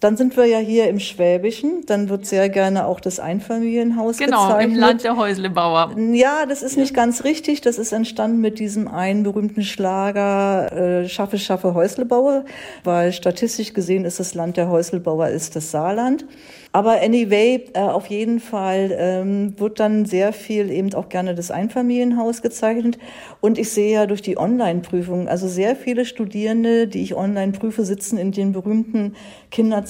Dann 0.00 0.16
sind 0.16 0.36
wir 0.38 0.46
ja 0.46 0.58
hier 0.58 0.88
im 0.88 0.98
Schwäbischen. 0.98 1.84
Dann 1.86 2.08
wird 2.08 2.24
sehr 2.24 2.48
gerne 2.48 2.86
auch 2.86 3.00
das 3.00 3.20
Einfamilienhaus 3.20 4.16
genau, 4.16 4.46
gezeichnet. 4.46 4.74
Genau, 4.74 4.74
im 4.74 4.80
Land 4.80 5.04
der 5.04 5.16
Häuslebauer. 5.16 5.94
Ja, 6.12 6.46
das 6.46 6.62
ist 6.62 6.78
nicht 6.78 6.94
ganz 6.94 7.24
richtig. 7.24 7.60
Das 7.60 7.76
ist 7.76 7.92
entstanden 7.92 8.40
mit 8.40 8.58
diesem 8.58 8.88
einen 8.88 9.22
berühmten 9.22 9.62
Schlager 9.62 10.72
äh, 10.72 11.08
Schaffe, 11.08 11.38
Schaffe, 11.38 11.74
Häuslebauer, 11.74 12.46
weil 12.82 13.12
statistisch 13.12 13.74
gesehen 13.74 14.06
ist 14.06 14.18
das 14.18 14.34
Land 14.34 14.56
der 14.56 14.70
Häuslebauer 14.70 15.28
ist 15.28 15.54
das 15.54 15.70
Saarland. 15.70 16.24
Aber 16.72 17.02
anyway, 17.02 17.64
äh, 17.74 17.80
auf 17.80 18.06
jeden 18.06 18.38
Fall 18.38 18.94
ähm, 18.96 19.58
wird 19.58 19.80
dann 19.80 20.04
sehr 20.04 20.32
viel 20.32 20.70
eben 20.70 20.94
auch 20.94 21.08
gerne 21.08 21.34
das 21.34 21.50
Einfamilienhaus 21.50 22.42
gezeichnet. 22.42 22.96
Und 23.40 23.58
ich 23.58 23.70
sehe 23.70 23.92
ja 23.92 24.06
durch 24.06 24.22
die 24.22 24.38
Online-Prüfung, 24.38 25.28
also 25.28 25.48
sehr 25.48 25.74
viele 25.74 26.04
Studierende, 26.04 26.86
die 26.86 27.02
ich 27.02 27.16
online 27.16 27.52
prüfe, 27.52 27.84
sitzen 27.84 28.18
in 28.18 28.30
den 28.30 28.52
berühmten 28.52 29.16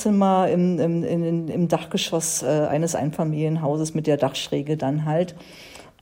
Kinderzimmer 0.00 0.48
im, 0.48 0.78
im, 0.78 1.04
im, 1.04 1.48
im 1.48 1.68
Dachgeschoss 1.68 2.42
äh, 2.42 2.46
eines 2.46 2.94
Einfamilienhauses 2.94 3.94
mit 3.94 4.06
der 4.06 4.16
Dachschräge 4.16 4.76
dann 4.76 5.04
halt. 5.04 5.34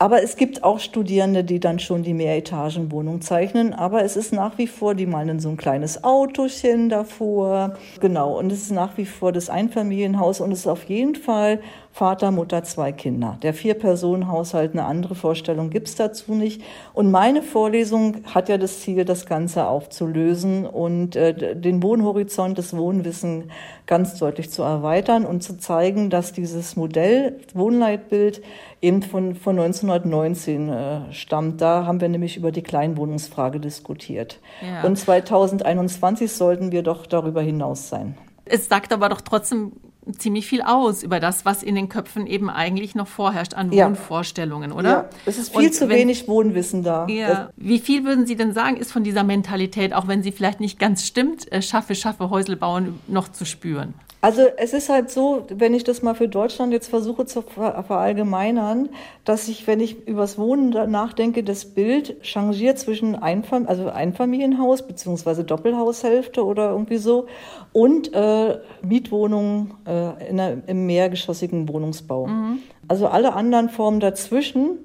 Aber 0.00 0.22
es 0.22 0.36
gibt 0.36 0.62
auch 0.62 0.78
Studierende, 0.78 1.42
die 1.42 1.58
dann 1.58 1.80
schon 1.80 2.04
die 2.04 2.14
Mehretagenwohnung 2.14 3.20
zeichnen. 3.20 3.74
Aber 3.74 4.04
es 4.04 4.16
ist 4.16 4.32
nach 4.32 4.56
wie 4.56 4.68
vor, 4.68 4.94
die 4.94 5.06
malen 5.06 5.40
so 5.40 5.48
ein 5.48 5.56
kleines 5.56 6.04
Autochen 6.04 6.88
davor. 6.88 7.74
Genau. 7.98 8.38
Und 8.38 8.52
es 8.52 8.62
ist 8.62 8.70
nach 8.70 8.96
wie 8.96 9.06
vor 9.06 9.32
das 9.32 9.50
Einfamilienhaus. 9.50 10.40
Und 10.40 10.52
es 10.52 10.60
ist 10.60 10.66
auf 10.68 10.84
jeden 10.84 11.16
Fall 11.16 11.58
Vater, 11.98 12.30
Mutter, 12.30 12.62
zwei 12.62 12.92
Kinder. 12.92 13.38
Der 13.42 13.52
Vier-Personen-Haushalt, 13.52 14.70
eine 14.70 14.84
andere 14.84 15.16
Vorstellung 15.16 15.68
gibt's 15.68 15.96
dazu 15.96 16.32
nicht. 16.36 16.62
Und 16.94 17.10
meine 17.10 17.42
Vorlesung 17.42 18.18
hat 18.32 18.48
ja 18.48 18.56
das 18.56 18.78
Ziel, 18.78 19.04
das 19.04 19.26
Ganze 19.26 19.66
aufzulösen 19.66 20.64
und 20.64 21.16
äh, 21.16 21.56
den 21.56 21.82
Wohnhorizont, 21.82 22.56
das 22.56 22.76
Wohnwissen 22.76 23.50
ganz 23.86 24.16
deutlich 24.16 24.48
zu 24.52 24.62
erweitern 24.62 25.26
und 25.26 25.42
zu 25.42 25.58
zeigen, 25.58 26.08
dass 26.08 26.32
dieses 26.32 26.76
Modell, 26.76 27.40
Wohnleitbild, 27.52 28.42
eben 28.80 29.02
von, 29.02 29.34
von 29.34 29.58
1919 29.58 30.68
äh, 30.68 31.12
stammt. 31.12 31.60
Da 31.60 31.84
haben 31.84 32.00
wir 32.00 32.08
nämlich 32.08 32.36
über 32.36 32.52
die 32.52 32.62
Kleinwohnungsfrage 32.62 33.58
diskutiert. 33.58 34.38
Ja. 34.62 34.86
Und 34.86 34.94
2021 34.94 36.30
sollten 36.30 36.70
wir 36.70 36.84
doch 36.84 37.06
darüber 37.06 37.42
hinaus 37.42 37.88
sein. 37.88 38.16
Es 38.44 38.68
sagt 38.68 38.92
aber 38.92 39.08
doch 39.08 39.20
trotzdem 39.20 39.72
ziemlich 40.16 40.46
viel 40.46 40.62
aus 40.62 41.02
über 41.02 41.20
das, 41.20 41.44
was 41.44 41.62
in 41.62 41.74
den 41.74 41.88
Köpfen 41.88 42.26
eben 42.26 42.50
eigentlich 42.50 42.94
noch 42.94 43.08
vorherrscht 43.08 43.54
an 43.54 43.72
ja. 43.72 43.86
Wohnvorstellungen, 43.86 44.72
oder? 44.72 44.90
Ja, 44.90 45.08
es 45.26 45.38
ist 45.38 45.54
viel 45.54 45.66
Und 45.66 45.74
zu 45.74 45.88
wenn, 45.88 45.98
wenig 45.98 46.28
Wohnwissen 46.28 46.82
da. 46.82 47.06
Ja. 47.08 47.50
Wie 47.56 47.78
viel 47.78 48.04
würden 48.04 48.26
Sie 48.26 48.36
denn 48.36 48.52
sagen, 48.52 48.76
ist 48.76 48.92
von 48.92 49.04
dieser 49.04 49.24
Mentalität, 49.24 49.92
auch 49.92 50.08
wenn 50.08 50.22
sie 50.22 50.32
vielleicht 50.32 50.60
nicht 50.60 50.78
ganz 50.78 51.06
stimmt, 51.06 51.50
äh, 51.52 51.62
schaffe, 51.62 51.94
schaffe, 51.94 52.30
Häusel 52.30 52.56
bauen, 52.56 53.00
noch 53.06 53.28
zu 53.28 53.44
spüren? 53.44 53.94
Also 54.20 54.42
es 54.56 54.72
ist 54.72 54.88
halt 54.88 55.10
so, 55.10 55.46
wenn 55.48 55.74
ich 55.74 55.84
das 55.84 56.02
mal 56.02 56.14
für 56.14 56.26
Deutschland 56.26 56.72
jetzt 56.72 56.88
versuche 56.88 57.24
zu 57.26 57.42
verallgemeinern, 57.42 58.88
dass 59.24 59.46
ich, 59.46 59.66
wenn 59.68 59.78
ich 59.78 60.08
übers 60.08 60.38
Wohnen 60.38 60.70
nachdenke, 60.90 61.44
das 61.44 61.66
Bild 61.66 62.16
changiert 62.22 62.80
zwischen 62.80 63.14
Einfam 63.14 63.66
also 63.68 63.88
Einfamilienhaus 63.88 64.86
beziehungsweise 64.86 65.44
Doppelhaushälfte 65.44 66.44
oder 66.44 66.70
irgendwie 66.70 66.96
so 66.96 67.26
und 67.72 68.12
äh, 68.12 68.58
Mietwohnungen 68.82 69.74
äh, 69.86 70.28
in 70.28 70.40
einer, 70.40 70.66
im 70.66 70.86
mehrgeschossigen 70.86 71.68
Wohnungsbau. 71.68 72.26
Mhm. 72.26 72.58
Also 72.88 73.06
alle 73.06 73.34
anderen 73.34 73.68
Formen 73.68 74.00
dazwischen 74.00 74.78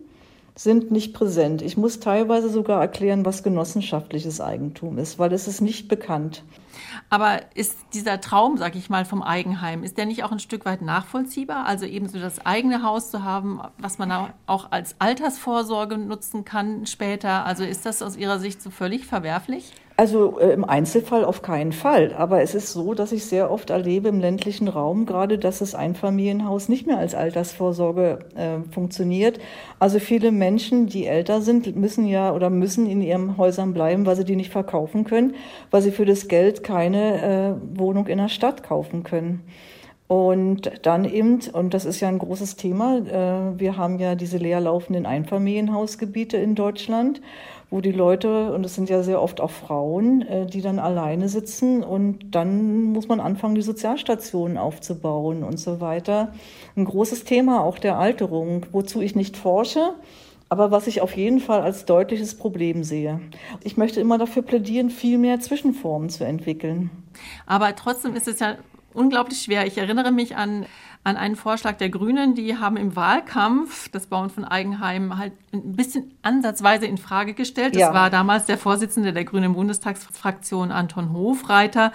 sind 0.55 0.91
nicht 0.91 1.13
präsent. 1.13 1.61
Ich 1.61 1.77
muss 1.77 1.99
teilweise 1.99 2.49
sogar 2.49 2.79
erklären, 2.79 3.25
was 3.25 3.43
genossenschaftliches 3.43 4.39
Eigentum 4.39 4.97
ist, 4.97 5.17
weil 5.17 5.33
es 5.33 5.47
ist 5.47 5.61
nicht 5.61 5.87
bekannt. 5.87 6.43
Aber 7.09 7.41
ist 7.55 7.77
dieser 7.93 8.21
Traum, 8.21 8.57
sag 8.57 8.75
ich 8.75 8.89
mal, 8.89 9.05
vom 9.05 9.23
Eigenheim, 9.23 9.83
ist 9.83 9.97
der 9.97 10.05
nicht 10.05 10.23
auch 10.23 10.31
ein 10.31 10.39
Stück 10.39 10.65
weit 10.65 10.81
nachvollziehbar? 10.81 11.65
Also 11.65 11.85
eben 11.85 12.07
so 12.07 12.19
das 12.19 12.45
eigene 12.45 12.83
Haus 12.83 13.09
zu 13.09 13.23
haben, 13.23 13.61
was 13.77 13.97
man 13.97 14.33
auch 14.45 14.71
als 14.71 14.95
Altersvorsorge 14.99 15.97
nutzen 15.97 16.45
kann 16.45 16.85
später. 16.85 17.45
Also 17.45 17.63
ist 17.63 17.85
das 17.85 18.01
aus 18.01 18.15
Ihrer 18.15 18.39
Sicht 18.39 18.61
so 18.61 18.69
völlig 18.69 19.05
verwerflich? 19.05 19.73
Also 19.95 20.39
äh, 20.39 20.53
im 20.53 20.65
Einzelfall 20.65 21.23
auf 21.23 21.43
keinen 21.43 21.71
Fall. 21.71 22.13
Aber 22.17 22.41
es 22.41 22.55
ist 22.55 22.73
so, 22.73 22.95
dass 22.95 23.11
ich 23.11 23.25
sehr 23.25 23.51
oft 23.51 23.69
erlebe 23.69 24.09
im 24.09 24.19
ländlichen 24.19 24.67
Raum 24.67 25.05
gerade, 25.05 25.37
dass 25.37 25.59
das 25.59 25.75
Einfamilienhaus 25.75 26.67
nicht 26.67 26.87
mehr 26.87 26.97
als 26.97 27.13
Altersvorsorge 27.13 28.19
äh, 28.35 28.71
funktioniert. 28.71 29.39
Also 29.77 29.99
viele 29.99 30.31
Menschen, 30.31 30.87
die 30.87 31.05
älter 31.05 31.41
sind, 31.41 31.75
müssen 31.75 32.07
ja 32.07 32.33
oder 32.33 32.49
müssen 32.49 32.87
in 32.87 33.01
ihren 33.01 33.37
Häusern 33.37 33.73
bleiben, 33.73 34.07
weil 34.07 34.15
sie 34.15 34.25
die 34.25 34.35
nicht 34.35 34.51
verkaufen 34.51 35.03
können, 35.03 35.35
weil 35.69 35.83
sie 35.83 35.91
für 35.91 36.05
das 36.05 36.27
Geld 36.27 36.63
keine 36.63 37.21
äh, 37.21 37.77
Wohnung 37.77 38.07
in 38.07 38.17
der 38.17 38.29
Stadt 38.29 38.63
kaufen 38.63 39.03
können. 39.03 39.43
Und 40.07 40.69
dann 40.83 41.05
eben, 41.05 41.39
und 41.53 41.73
das 41.73 41.85
ist 41.85 41.99
ja 41.99 42.07
ein 42.07 42.19
großes 42.19 42.55
Thema, 42.55 42.97
äh, 42.97 43.59
wir 43.59 43.77
haben 43.77 43.99
ja 43.99 44.15
diese 44.15 44.37
leerlaufenden 44.37 45.05
Einfamilienhausgebiete 45.05 46.37
in 46.37 46.55
Deutschland 46.55 47.21
wo 47.73 47.81
die 47.81 47.91
Leute, 47.91 48.53
und 48.53 48.63
es 48.67 48.75
sind 48.75 48.87
ja 48.91 49.01
sehr 49.01 49.19
oft 49.19 49.41
auch 49.41 49.49
Frauen, 49.49 50.21
äh, 50.21 50.45
die 50.45 50.61
dann 50.61 50.77
alleine 50.77 51.27
sitzen 51.27 51.83
und 51.83 52.35
dann 52.35 52.83
muss 52.83 53.07
man 53.07 53.19
anfangen, 53.19 53.55
die 53.55 53.63
Sozialstationen 53.63 54.59
aufzubauen 54.59 55.43
und 55.43 55.57
so 55.57 55.81
weiter. 55.81 56.33
Ein 56.75 56.85
großes 56.85 57.23
Thema 57.23 57.63
auch 57.63 57.79
der 57.79 57.97
Alterung, 57.97 58.67
wozu 58.71 59.01
ich 59.01 59.15
nicht 59.15 59.37
forsche, 59.37 59.95
aber 60.49 60.69
was 60.69 60.85
ich 60.85 61.01
auf 61.01 61.17
jeden 61.17 61.39
Fall 61.39 61.61
als 61.61 61.85
deutliches 61.85 62.35
Problem 62.35 62.83
sehe. 62.83 63.19
Ich 63.63 63.75
möchte 63.75 63.99
immer 63.99 64.19
dafür 64.19 64.43
plädieren, 64.43 64.91
viel 64.91 65.17
mehr 65.17 65.39
Zwischenformen 65.39 66.11
zu 66.11 66.25
entwickeln. 66.25 66.91
Aber 67.47 67.75
trotzdem 67.75 68.15
ist 68.15 68.27
es 68.27 68.39
ja 68.39 68.57
unglaublich 68.93 69.41
schwer. 69.41 69.65
Ich 69.65 69.79
erinnere 69.79 70.11
mich 70.11 70.35
an 70.35 70.67
an 71.03 71.17
einen 71.17 71.35
Vorschlag 71.35 71.77
der 71.77 71.89
Grünen. 71.89 72.35
Die 72.35 72.57
haben 72.57 72.77
im 72.77 72.95
Wahlkampf 72.95 73.89
das 73.89 74.07
Bauen 74.07 74.29
von 74.29 74.45
Eigenheimen 74.45 75.17
halt 75.17 75.33
ein 75.51 75.75
bisschen 75.75 76.11
ansatzweise 76.21 76.85
in 76.85 76.97
Frage 76.97 77.33
gestellt. 77.33 77.75
Das 77.75 77.81
ja. 77.81 77.93
war 77.93 78.09
damals 78.09 78.45
der 78.45 78.57
Vorsitzende 78.57 79.11
der 79.11 79.25
Grünen 79.25 79.53
Bundestagsfraktion 79.53 80.71
Anton 80.71 81.11
Hofreiter. 81.11 81.91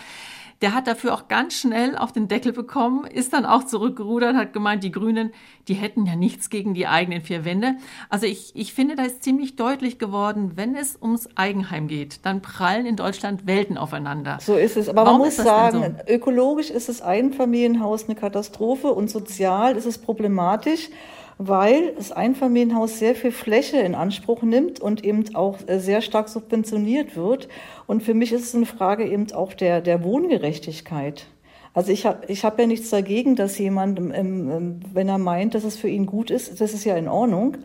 Der 0.61 0.75
hat 0.75 0.89
dafür 0.89 1.15
auch 1.15 1.29
ganz 1.29 1.55
schnell 1.55 1.97
auf 1.97 2.11
den 2.11 2.27
Deckel 2.27 2.53
bekommen, 2.53 3.05
ist 3.05 3.33
dann 3.33 3.47
auch 3.47 3.65
zurückgerudert, 3.65 4.35
hat 4.35 4.53
gemeint, 4.53 4.83
die 4.83 4.91
Grünen, 4.91 5.33
die 5.69 5.75
hätten 5.75 6.05
ja 6.05 6.17
nichts 6.17 6.51
gegen 6.51 6.75
die 6.75 6.89
eigenen 6.89 7.21
vier 7.21 7.45
Wände. 7.45 7.77
Also 8.09 8.27
ich, 8.27 8.53
ich 8.55 8.75
finde, 8.75 8.97
da 8.97 9.05
ist 9.05 9.23
ziemlich 9.23 9.55
deutlich 9.55 9.99
geworden, 9.99 10.53
wenn 10.57 10.75
es 10.75 10.99
ums 11.01 11.29
Eigenheim 11.37 11.87
geht, 11.87 12.27
dann 12.27 12.43
prallen 12.43 12.87
in 12.87 12.97
Deutschland 12.97 13.47
Welten 13.47 13.79
aufeinander. 13.79 14.39
So 14.41 14.57
ist 14.57 14.77
es. 14.77 14.89
Aber 14.89 15.05
Warum 15.05 15.19
man 15.21 15.29
muss 15.29 15.37
sagen, 15.37 15.97
so? 15.99 16.13
ökologisch 16.13 16.71
ist 16.71 16.89
das 16.89 17.03
Einfamilienhaus 17.03 18.05
eine 18.07 18.17
Katastrophe 18.17 18.89
und 18.89 19.09
sozial 19.11 19.77
ist 19.77 19.87
es 19.87 19.99
problematisch 19.99 20.91
weil 21.39 21.95
das 21.97 22.11
Einfamilienhaus 22.11 22.99
sehr 22.99 23.15
viel 23.15 23.31
Fläche 23.31 23.79
in 23.79 23.95
Anspruch 23.95 24.43
nimmt 24.43 24.81
und 24.81 25.05
eben 25.05 25.35
auch 25.37 25.59
äh, 25.67 25.79
sehr 25.79 26.03
stark 26.03 26.29
subventioniert 26.29 27.17
wird. 27.17 27.49
Und 27.87 28.03
für 28.03 28.15
mich 28.15 28.33
ist 28.33 28.43
es 28.43 28.55
eine 28.55 28.67
Frage 28.67 29.09
eben 29.09 29.31
auch 29.33 29.53
der, 29.53 29.81
der 29.81 30.03
Wohngerechtigkeit. 30.03 31.27
Also 31.75 31.93
ich 31.93 32.07
habe 32.07 32.27
ich 32.27 32.45
hab 32.45 32.59
ja 32.59 32.67
nichts 32.67 32.91
dagegen, 32.91 33.37
dass 33.37 33.57
jemand, 33.57 34.01
wenn 34.01 35.09
er 35.09 35.19
meint, 35.19 35.55
dass 35.55 35.63
es 35.63 35.77
für 35.77 35.89
ihn 35.89 36.07
gut 36.07 36.31
ist, 36.31 36.61
das 36.61 36.75
ist 36.75 36.85
ja 36.85 36.97
in 36.97 37.07
Ordnung. 37.07 37.59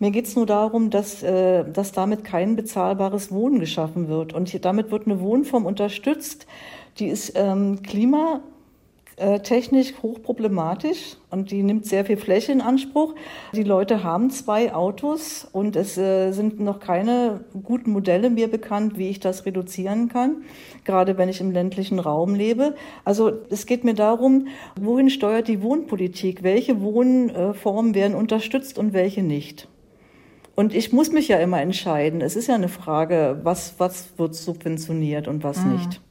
Mir 0.00 0.10
geht 0.10 0.26
es 0.26 0.34
nur 0.34 0.46
darum, 0.46 0.90
dass, 0.90 1.22
äh, 1.22 1.64
dass 1.70 1.92
damit 1.92 2.24
kein 2.24 2.56
bezahlbares 2.56 3.30
Wohnen 3.30 3.60
geschaffen 3.60 4.08
wird. 4.08 4.32
Und 4.32 4.64
damit 4.64 4.90
wird 4.90 5.06
eine 5.06 5.20
Wohnform 5.20 5.64
unterstützt, 5.64 6.48
die 6.98 7.06
ist 7.06 7.34
ähm, 7.36 7.82
klimatechnisch 9.16 9.94
hochproblematisch 10.02 11.16
und 11.30 11.50
die 11.50 11.62
nimmt 11.62 11.86
sehr 11.86 12.04
viel 12.04 12.16
Fläche 12.16 12.52
in 12.52 12.60
Anspruch. 12.60 13.14
Die 13.54 13.62
Leute 13.62 14.02
haben 14.02 14.30
zwei 14.30 14.74
Autos 14.74 15.46
und 15.52 15.76
es 15.76 15.96
äh, 15.98 16.32
sind 16.32 16.60
noch 16.60 16.80
keine 16.80 17.44
guten 17.62 17.92
Modelle 17.92 18.30
mir 18.30 18.48
bekannt, 18.48 18.98
wie 18.98 19.08
ich 19.08 19.20
das 19.20 19.46
reduzieren 19.46 20.08
kann, 20.08 20.42
gerade 20.84 21.18
wenn 21.18 21.28
ich 21.28 21.40
im 21.40 21.50
ländlichen 21.50 21.98
Raum 21.98 22.34
lebe. 22.34 22.74
Also 23.04 23.32
es 23.50 23.66
geht 23.66 23.84
mir 23.84 23.94
darum, 23.94 24.48
wohin 24.80 25.10
steuert 25.10 25.48
die 25.48 25.62
Wohnpolitik? 25.62 26.42
Welche 26.42 26.80
Wohnformen 26.80 27.94
werden 27.94 28.14
unterstützt 28.14 28.78
und 28.78 28.92
welche 28.92 29.22
nicht? 29.22 29.68
Und 30.54 30.74
ich 30.74 30.92
muss 30.92 31.12
mich 31.12 31.28
ja 31.28 31.38
immer 31.38 31.62
entscheiden. 31.62 32.20
Es 32.20 32.36
ist 32.36 32.48
ja 32.48 32.54
eine 32.54 32.68
Frage, 32.68 33.40
was, 33.42 33.76
was 33.78 34.18
wird 34.18 34.34
subventioniert 34.34 35.26
und 35.26 35.44
was 35.44 35.64
mhm. 35.64 35.72
nicht. 35.72 36.02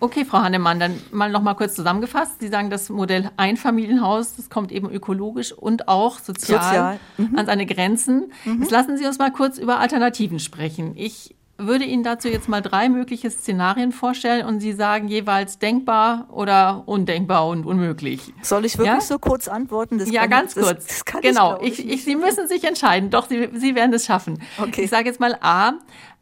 Okay, 0.00 0.24
Frau 0.24 0.38
Hannemann, 0.38 0.80
dann 0.80 1.00
mal 1.12 1.30
noch 1.30 1.42
mal 1.42 1.54
kurz 1.54 1.74
zusammengefasst. 1.74 2.40
Sie 2.40 2.48
sagen, 2.48 2.70
das 2.70 2.88
Modell 2.90 3.30
Einfamilienhaus, 3.36 4.36
das 4.36 4.50
kommt 4.50 4.72
eben 4.72 4.90
ökologisch 4.90 5.52
und 5.52 5.86
auch 5.86 6.18
sozial, 6.18 6.62
sozial. 6.62 7.00
Mhm. 7.18 7.38
an 7.38 7.46
seine 7.46 7.66
Grenzen. 7.66 8.32
Mhm. 8.44 8.62
Jetzt 8.62 8.70
lassen 8.72 8.96
Sie 8.96 9.06
uns 9.06 9.18
mal 9.18 9.30
kurz 9.30 9.58
über 9.58 9.78
Alternativen 9.78 10.40
sprechen. 10.40 10.92
Ich 10.96 11.36
würde 11.58 11.84
Ihnen 11.84 12.02
dazu 12.02 12.28
jetzt 12.28 12.48
mal 12.48 12.60
drei 12.60 12.88
mögliche 12.88 13.30
Szenarien 13.30 13.92
vorstellen 13.92 14.44
und 14.44 14.60
Sie 14.60 14.72
sagen 14.72 15.08
jeweils 15.08 15.58
denkbar 15.58 16.28
oder 16.30 16.82
undenkbar 16.86 17.46
und 17.48 17.64
unmöglich. 17.64 18.32
Soll 18.42 18.64
ich 18.64 18.76
wirklich 18.76 18.94
ja? 18.94 19.00
so 19.00 19.18
kurz 19.18 19.48
antworten? 19.48 19.98
Das 19.98 20.10
ja, 20.10 20.26
ganz 20.26 20.56
ich, 20.56 20.62
kurz. 20.62 20.86
Das, 20.86 21.04
das 21.04 21.22
genau. 21.22 21.60
Ich, 21.62 21.86
ich, 21.88 22.04
Sie 22.04 22.16
müssen 22.16 22.46
sich 22.48 22.64
entscheiden. 22.64 23.10
Doch, 23.10 23.28
Sie, 23.28 23.48
Sie 23.54 23.74
werden 23.74 23.92
es 23.94 24.04
schaffen. 24.04 24.42
Okay. 24.58 24.82
Ich 24.82 24.90
sage 24.90 25.08
jetzt 25.08 25.20
mal 25.20 25.38
A. 25.40 25.74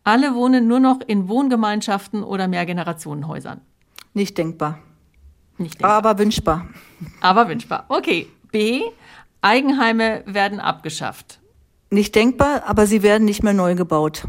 Alle 0.04 0.34
wohnen 0.34 0.68
nur 0.68 0.80
noch 0.80 1.00
in 1.06 1.28
Wohngemeinschaften 1.28 2.22
oder 2.22 2.46
Mehrgenerationenhäusern. 2.46 3.62
Nicht 4.12 4.36
denkbar. 4.36 4.78
Nicht 5.56 5.74
denkbar. 5.74 5.92
Aber 5.92 6.18
wünschbar. 6.18 6.68
Aber 7.20 7.48
wünschbar. 7.48 7.86
Okay. 7.88 8.28
B. 8.52 8.82
Eigenheime 9.40 10.22
werden 10.26 10.60
abgeschafft. 10.60 11.40
Nicht 11.90 12.14
denkbar, 12.14 12.64
aber 12.66 12.86
sie 12.86 13.02
werden 13.02 13.24
nicht 13.24 13.42
mehr 13.42 13.52
neu 13.52 13.74
gebaut. 13.74 14.26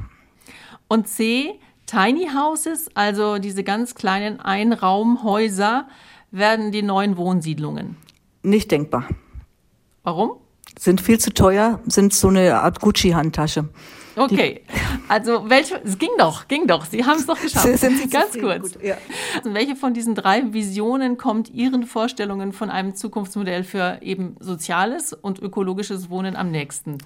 Und 0.88 1.08
C, 1.08 1.60
Tiny 1.86 2.30
Houses, 2.36 2.90
also 2.96 3.38
diese 3.38 3.64
ganz 3.64 3.96
kleinen 3.96 4.40
Einraumhäuser, 4.40 5.88
werden 6.32 6.72
die 6.72 6.84
neuen 6.84 7.18
Wohnsiedlungen. 7.18 7.98
Nicht 8.44 8.72
denkbar. 8.72 9.08
Warum? 10.04 10.38
Sind 10.78 11.02
viel 11.02 11.20
zu 11.20 11.34
teuer, 11.34 11.80
sind 11.86 12.14
so 12.14 12.28
eine 12.28 12.60
Art 12.60 12.82
Gucci-Handtasche. 12.82 13.70
Okay, 14.16 14.62
also 15.08 15.50
welche, 15.50 15.82
es 15.84 15.98
ging 15.98 16.10
doch, 16.18 16.48
ging 16.48 16.68
doch, 16.68 16.86
Sie 16.86 17.06
haben 17.06 17.18
es 17.18 17.26
doch 17.26 17.40
geschafft. 17.42 17.78
Sind 17.78 17.98
Sie 17.98 18.10
Ganz 18.10 18.38
kurz. 18.38 18.74
Gut, 18.74 18.84
ja. 18.84 18.98
also 19.38 19.54
welche 19.54 19.76
von 19.76 19.94
diesen 19.94 20.16
drei 20.16 20.54
Visionen 20.54 21.18
kommt 21.18 21.50
Ihren 21.50 21.84
Vorstellungen 21.84 22.54
von 22.54 22.70
einem 22.70 22.96
Zukunftsmodell 22.96 23.64
für 23.64 24.00
eben 24.02 24.36
soziales 24.40 25.14
und 25.14 25.40
ökologisches 25.40 26.10
Wohnen 26.10 26.36
am 26.36 26.52
nächsten? 26.52 26.98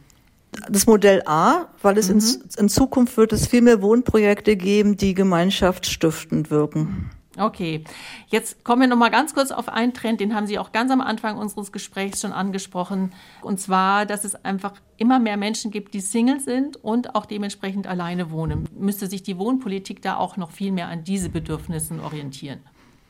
das 0.68 0.88
Modell 0.88 1.22
A, 1.26 1.68
weil 1.82 1.98
es 1.98 2.10
mhm. 2.10 2.20
in, 2.20 2.64
in, 2.64 2.70
Zukunft 2.70 3.18
wird 3.18 3.34
es 3.34 3.48
viel 3.48 3.62
mehr 3.62 3.82
Wohnprojekte 3.82 4.56
geben, 4.56 4.98
die 4.98 5.14
gemeinschaftsstiftend 5.14 6.50
wirken. 6.50 7.12
Okay, 7.38 7.84
jetzt 8.30 8.64
kommen 8.64 8.82
wir 8.82 8.88
noch 8.88 8.98
mal 8.98 9.10
ganz 9.10 9.36
kurz 9.36 9.52
auf 9.52 9.70
einen 9.70 9.94
Trend, 9.94 10.20
den 10.20 10.34
haben 10.34 10.48
Sie 10.48 10.58
auch 10.58 10.72
ganz 10.72 10.92
am 10.92 11.00
Anfang 11.00 11.38
unseres 11.38 11.72
Gesprächs 11.72 12.22
schon 12.22 12.34
angesprochen, 12.34 13.14
und 13.42 13.60
zwar, 13.60 14.08
dass 14.08 14.24
es 14.24 14.44
einfach 14.44 14.74
immer 14.98 15.20
mehr 15.20 15.38
Menschen 15.38 15.70
gibt, 15.70 15.94
die 15.94 16.02
Single 16.02 16.40
sind 16.40 16.84
und 16.84 17.16
auch 17.16 17.28
dementsprechend 17.28 17.86
alleine 17.86 18.32
wohnen. 18.32 18.68
Müsste 18.78 19.08
sich 19.08 19.22
die 19.22 19.38
Wohnpolitik 19.38 20.02
da 20.02 20.18
auch 20.18 20.38
noch 20.38 20.52
viel 20.52 20.72
mehr 20.72 20.88
an 20.88 21.04
diese 21.04 21.30
Bedürfnissen 21.30 22.00
orientieren? 22.00 22.60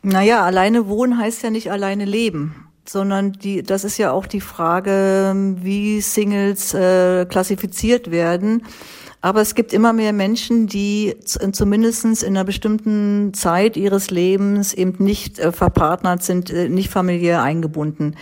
Naja, 0.01 0.43
alleine 0.43 0.87
wohnen 0.87 1.17
heißt 1.17 1.43
ja 1.43 1.49
nicht 1.49 1.71
alleine 1.71 2.05
leben 2.05 2.69
sondern 2.89 3.33
die, 3.33 3.61
das 3.61 3.83
ist 3.83 3.97
ja 3.99 4.11
auch 4.11 4.25
die 4.25 4.41
Frage, 4.41 5.33
wie 5.61 6.01
Singles 6.01 6.73
äh, 6.73 7.25
klassifiziert 7.25 8.09
werden. 8.09 8.63
Aber 9.21 9.41
es 9.41 9.53
gibt 9.53 9.73
immer 9.73 9.91
mehr 9.91 10.13
Menschen, 10.13 10.67
die 10.67 11.15
zumindest 11.25 12.05
in 12.05 12.37
einer 12.37 12.45
bestimmten 12.45 13.33
Zeit 13.33 13.75
ihres 13.75 14.11
Lebens 14.11 14.73
eben 14.73 15.03
nicht 15.03 15.39
äh, 15.39 15.51
verpartnert 15.51 16.23
sind, 16.23 16.49
äh, 16.49 16.69
nicht 16.69 16.89
familiär 16.89 17.41
eingebunden. 17.41 18.15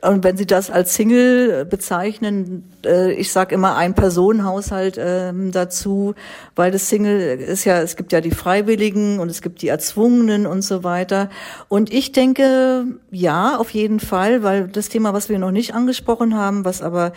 Und 0.00 0.24
wenn 0.24 0.38
Sie 0.38 0.46
das 0.46 0.70
als 0.70 0.94
Single 0.94 1.66
bezeichnen, 1.66 2.64
äh, 2.84 3.12
ich 3.12 3.30
sage 3.30 3.54
immer 3.54 3.76
ein 3.76 3.94
Personenhaushalt 3.94 4.96
äh, 4.96 5.32
dazu, 5.50 6.14
weil 6.56 6.70
das 6.70 6.88
Single 6.88 7.38
ist 7.38 7.64
ja, 7.64 7.82
es 7.82 7.96
gibt 7.96 8.12
ja 8.12 8.22
die 8.22 8.30
Freiwilligen 8.30 9.18
und 9.18 9.28
es 9.28 9.42
gibt 9.42 9.60
die 9.60 9.68
Erzwungenen 9.68 10.46
und 10.46 10.62
so 10.62 10.82
weiter. 10.82 11.28
Und 11.68 11.92
ich 11.92 12.12
denke, 12.12 12.86
ja, 13.10 13.58
auf 13.58 13.70
jeden 13.70 14.00
Fall, 14.00 14.42
weil 14.42 14.68
das 14.68 14.88
Thema, 14.88 15.12
was 15.12 15.28
wir 15.28 15.38
noch 15.38 15.50
nicht 15.50 15.74
angesprochen 15.74 16.36
haben, 16.36 16.64
was 16.64 16.80
aber 16.80 17.12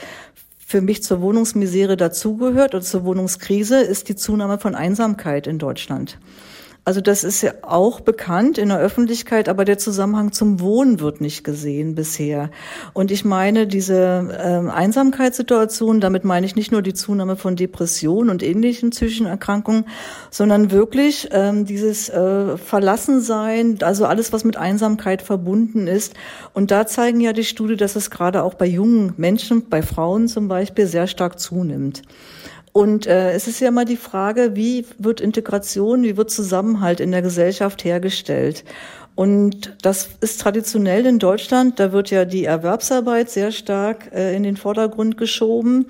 für 0.67 0.81
mich 0.81 1.03
zur 1.03 1.21
Wohnungsmisere 1.21 1.95
dazugehört 1.95 2.73
oder 2.73 2.83
zur 2.83 3.05
Wohnungskrise, 3.05 3.81
ist 3.81 4.09
die 4.09 4.15
Zunahme 4.15 4.57
von 4.57 4.73
Einsamkeit 4.73 5.45
in 5.45 5.59
Deutschland. 5.59 6.17
Also 6.85 7.01
das 7.01 7.23
ist 7.23 7.41
ja 7.41 7.51
auch 7.63 7.99
bekannt 7.99 8.59
in 8.59 8.69
der 8.69 8.77
Öffentlichkeit, 8.77 9.49
aber 9.49 9.65
der 9.65 9.79
Zusammenhang 9.79 10.33
zum 10.33 10.59
Wohnen 10.59 10.99
wird 10.99 11.19
nicht 11.19 11.43
gesehen 11.43 11.95
bisher. 11.95 12.51
Und 12.93 13.09
ich 13.09 13.25
meine, 13.25 13.65
diese 13.65 14.29
äh, 14.31 14.69
Einsamkeitssituation, 14.69 15.99
damit 15.99 16.25
meine 16.25 16.45
ich 16.45 16.55
nicht 16.55 16.71
nur 16.71 16.83
die 16.83 16.93
Zunahme 16.93 17.37
von 17.37 17.55
Depressionen 17.55 18.29
und 18.29 18.43
ähnlichen 18.43 18.91
psychischen 18.91 19.25
Erkrankungen, 19.25 19.85
sondern 20.29 20.69
wirklich 20.69 21.29
ähm, 21.31 21.65
dieses 21.65 22.09
äh, 22.09 22.55
Verlassensein, 22.55 23.79
also 23.81 24.05
alles, 24.05 24.31
was 24.31 24.43
mit 24.43 24.55
Einsamkeit 24.55 25.23
verbunden 25.23 25.87
ist. 25.87 26.13
Und 26.53 26.69
da 26.69 26.85
zeigen 26.85 27.19
ja 27.19 27.33
die 27.33 27.45
Studien, 27.45 27.79
dass 27.79 27.95
es 27.95 28.11
gerade 28.11 28.43
auch 28.43 28.53
bei 28.53 28.67
jungen 28.67 29.15
Menschen, 29.17 29.69
bei 29.69 29.81
Frauen 29.81 30.27
zum 30.27 30.47
Beispiel, 30.47 30.85
sehr 30.85 31.07
stark 31.07 31.39
zunimmt. 31.39 32.03
Und 32.75 33.07
äh, 33.07 33.31
es 33.31 33.47
ist 33.47 33.61
ja 33.61 33.69
immer 33.69 33.85
die 33.85 33.95
Frage, 33.95 34.57
wie 34.57 34.85
wird 34.97 35.21
Integration, 35.21 36.03
wie 36.03 36.17
wird 36.17 36.29
Zusammenhalt 36.29 36.99
in 36.99 37.11
der 37.11 37.21
Gesellschaft 37.21 37.85
hergestellt? 37.85 38.65
Und 39.15 39.77
das 39.81 40.09
ist 40.19 40.41
traditionell 40.41 41.05
in 41.05 41.17
Deutschland, 41.17 41.79
da 41.79 41.93
wird 41.93 42.11
ja 42.11 42.25
die 42.25 42.43
Erwerbsarbeit 42.43 43.29
sehr 43.29 43.53
stark 43.53 44.11
äh, 44.13 44.35
in 44.35 44.43
den 44.43 44.57
Vordergrund 44.57 45.17
geschoben, 45.17 45.85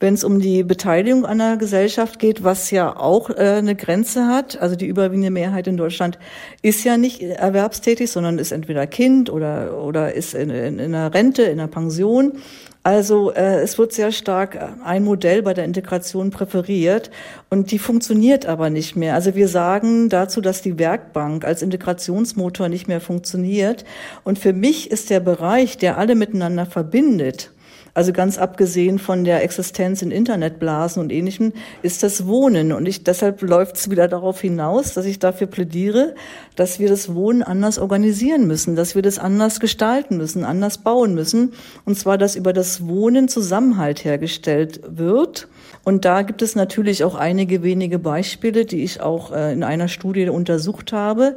wenn 0.00 0.14
es 0.14 0.24
um 0.24 0.40
die 0.40 0.64
Beteiligung 0.64 1.24
an 1.24 1.38
der 1.38 1.56
Gesellschaft 1.56 2.18
geht, 2.18 2.42
was 2.42 2.72
ja 2.72 2.96
auch 2.96 3.30
äh, 3.30 3.34
eine 3.58 3.76
Grenze 3.76 4.26
hat. 4.26 4.60
Also 4.60 4.74
die 4.74 4.86
überwiegende 4.86 5.30
Mehrheit 5.30 5.68
in 5.68 5.76
Deutschland 5.76 6.18
ist 6.62 6.82
ja 6.82 6.96
nicht 6.96 7.22
erwerbstätig, 7.22 8.10
sondern 8.10 8.40
ist 8.40 8.50
entweder 8.50 8.88
Kind 8.88 9.30
oder, 9.30 9.80
oder 9.80 10.14
ist 10.14 10.34
in, 10.34 10.50
in, 10.50 10.80
in 10.80 10.96
einer 10.96 11.14
Rente, 11.14 11.42
in 11.42 11.60
einer 11.60 11.68
Pension. 11.68 12.40
Also 12.84 13.32
äh, 13.32 13.62
es 13.62 13.78
wird 13.78 13.94
sehr 13.94 14.12
stark 14.12 14.56
äh, 14.56 14.68
ein 14.84 15.04
Modell 15.04 15.42
bei 15.42 15.54
der 15.54 15.64
Integration 15.64 16.30
präferiert 16.30 17.10
und 17.48 17.70
die 17.70 17.78
funktioniert 17.78 18.44
aber 18.44 18.68
nicht 18.68 18.94
mehr. 18.94 19.14
Also 19.14 19.34
wir 19.34 19.48
sagen 19.48 20.10
dazu, 20.10 20.42
dass 20.42 20.60
die 20.60 20.78
Werkbank 20.78 21.46
als 21.46 21.62
Integrationsmotor 21.62 22.68
nicht 22.68 22.86
mehr 22.86 23.00
funktioniert. 23.00 23.86
Und 24.22 24.38
für 24.38 24.52
mich 24.52 24.90
ist 24.90 25.08
der 25.08 25.20
Bereich, 25.20 25.78
der 25.78 25.96
alle 25.96 26.14
miteinander 26.14 26.66
verbindet, 26.66 27.53
also 27.94 28.12
ganz 28.12 28.38
abgesehen 28.38 28.98
von 28.98 29.24
der 29.24 29.42
Existenz 29.44 30.02
in 30.02 30.10
Internetblasen 30.10 31.00
und 31.00 31.12
ähnlichem, 31.12 31.52
ist 31.82 32.02
das 32.02 32.26
Wohnen. 32.26 32.72
Und 32.72 32.86
ich, 32.86 33.04
deshalb 33.04 33.40
läuft 33.42 33.76
es 33.76 33.88
wieder 33.88 34.08
darauf 34.08 34.40
hinaus, 34.40 34.94
dass 34.94 35.06
ich 35.06 35.20
dafür 35.20 35.46
plädiere, 35.46 36.14
dass 36.56 36.80
wir 36.80 36.88
das 36.88 37.14
Wohnen 37.14 37.44
anders 37.44 37.78
organisieren 37.78 38.46
müssen, 38.48 38.74
dass 38.74 38.96
wir 38.96 39.02
das 39.02 39.20
anders 39.20 39.60
gestalten 39.60 40.16
müssen, 40.16 40.44
anders 40.44 40.78
bauen 40.78 41.14
müssen. 41.14 41.52
Und 41.84 41.96
zwar, 41.96 42.18
dass 42.18 42.34
über 42.34 42.52
das 42.52 42.86
Wohnen 42.86 43.28
Zusammenhalt 43.28 44.04
hergestellt 44.04 44.80
wird. 44.86 45.48
Und 45.84 46.04
da 46.04 46.22
gibt 46.22 46.40
es 46.42 46.56
natürlich 46.56 47.04
auch 47.04 47.14
einige 47.14 47.62
wenige 47.62 47.98
Beispiele, 47.98 48.64
die 48.64 48.82
ich 48.82 49.00
auch 49.00 49.32
äh, 49.32 49.52
in 49.52 49.62
einer 49.62 49.88
Studie 49.88 50.28
untersucht 50.28 50.92
habe. 50.92 51.36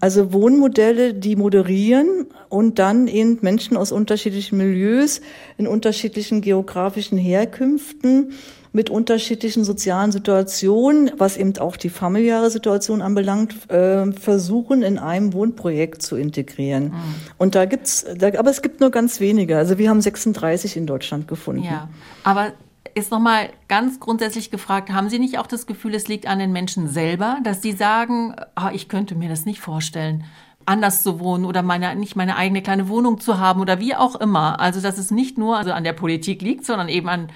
Also 0.00 0.32
Wohnmodelle, 0.32 1.14
die 1.14 1.34
moderieren 1.34 2.26
und 2.48 2.78
dann 2.78 3.08
eben 3.08 3.38
Menschen 3.40 3.76
aus 3.76 3.90
unterschiedlichen 3.90 4.56
Milieus, 4.56 5.20
in 5.56 5.66
unterschiedlichen 5.66 6.40
geografischen 6.40 7.18
Herkünften, 7.18 8.32
mit 8.72 8.90
unterschiedlichen 8.90 9.64
sozialen 9.64 10.12
Situationen, 10.12 11.10
was 11.16 11.36
eben 11.36 11.56
auch 11.58 11.76
die 11.76 11.88
familiäre 11.88 12.50
Situation 12.50 13.02
anbelangt, 13.02 13.68
äh, 13.70 14.12
versuchen 14.12 14.82
in 14.82 14.98
einem 14.98 15.32
Wohnprojekt 15.32 16.02
zu 16.02 16.16
integrieren. 16.16 16.84
Mhm. 16.84 17.14
Und 17.38 17.54
da 17.54 17.64
gibt's, 17.64 18.04
da, 18.16 18.28
aber 18.38 18.50
es 18.50 18.62
gibt 18.62 18.80
nur 18.80 18.90
ganz 18.90 19.18
wenige. 19.18 19.56
Also 19.56 19.78
wir 19.78 19.90
haben 19.90 20.00
36 20.00 20.76
in 20.76 20.86
Deutschland 20.86 21.26
gefunden. 21.26 21.64
Ja, 21.64 21.88
aber 22.22 22.52
Jetzt 22.94 23.10
nochmal 23.10 23.50
ganz 23.68 24.00
grundsätzlich 24.00 24.50
gefragt, 24.50 24.90
haben 24.90 25.08
Sie 25.08 25.18
nicht 25.18 25.38
auch 25.38 25.46
das 25.46 25.66
Gefühl, 25.66 25.94
es 25.94 26.08
liegt 26.08 26.26
an 26.26 26.38
den 26.38 26.52
Menschen 26.52 26.88
selber, 26.88 27.38
dass 27.44 27.62
sie 27.62 27.72
sagen, 27.72 28.34
oh, 28.56 28.68
ich 28.72 28.88
könnte 28.88 29.14
mir 29.14 29.28
das 29.28 29.46
nicht 29.46 29.60
vorstellen, 29.60 30.24
anders 30.66 31.02
zu 31.02 31.18
wohnen 31.18 31.44
oder 31.44 31.62
meine, 31.62 31.94
nicht 31.96 32.16
meine 32.16 32.36
eigene 32.36 32.62
kleine 32.62 32.88
Wohnung 32.88 33.20
zu 33.20 33.38
haben 33.38 33.60
oder 33.60 33.80
wie 33.80 33.94
auch 33.94 34.16
immer. 34.16 34.60
Also, 34.60 34.80
dass 34.80 34.98
es 34.98 35.10
nicht 35.10 35.38
nur 35.38 35.56
also 35.56 35.72
an 35.72 35.84
der 35.84 35.92
Politik 35.92 36.42
liegt, 36.42 36.66
sondern 36.66 36.88
eben 36.88 37.08
an 37.08 37.28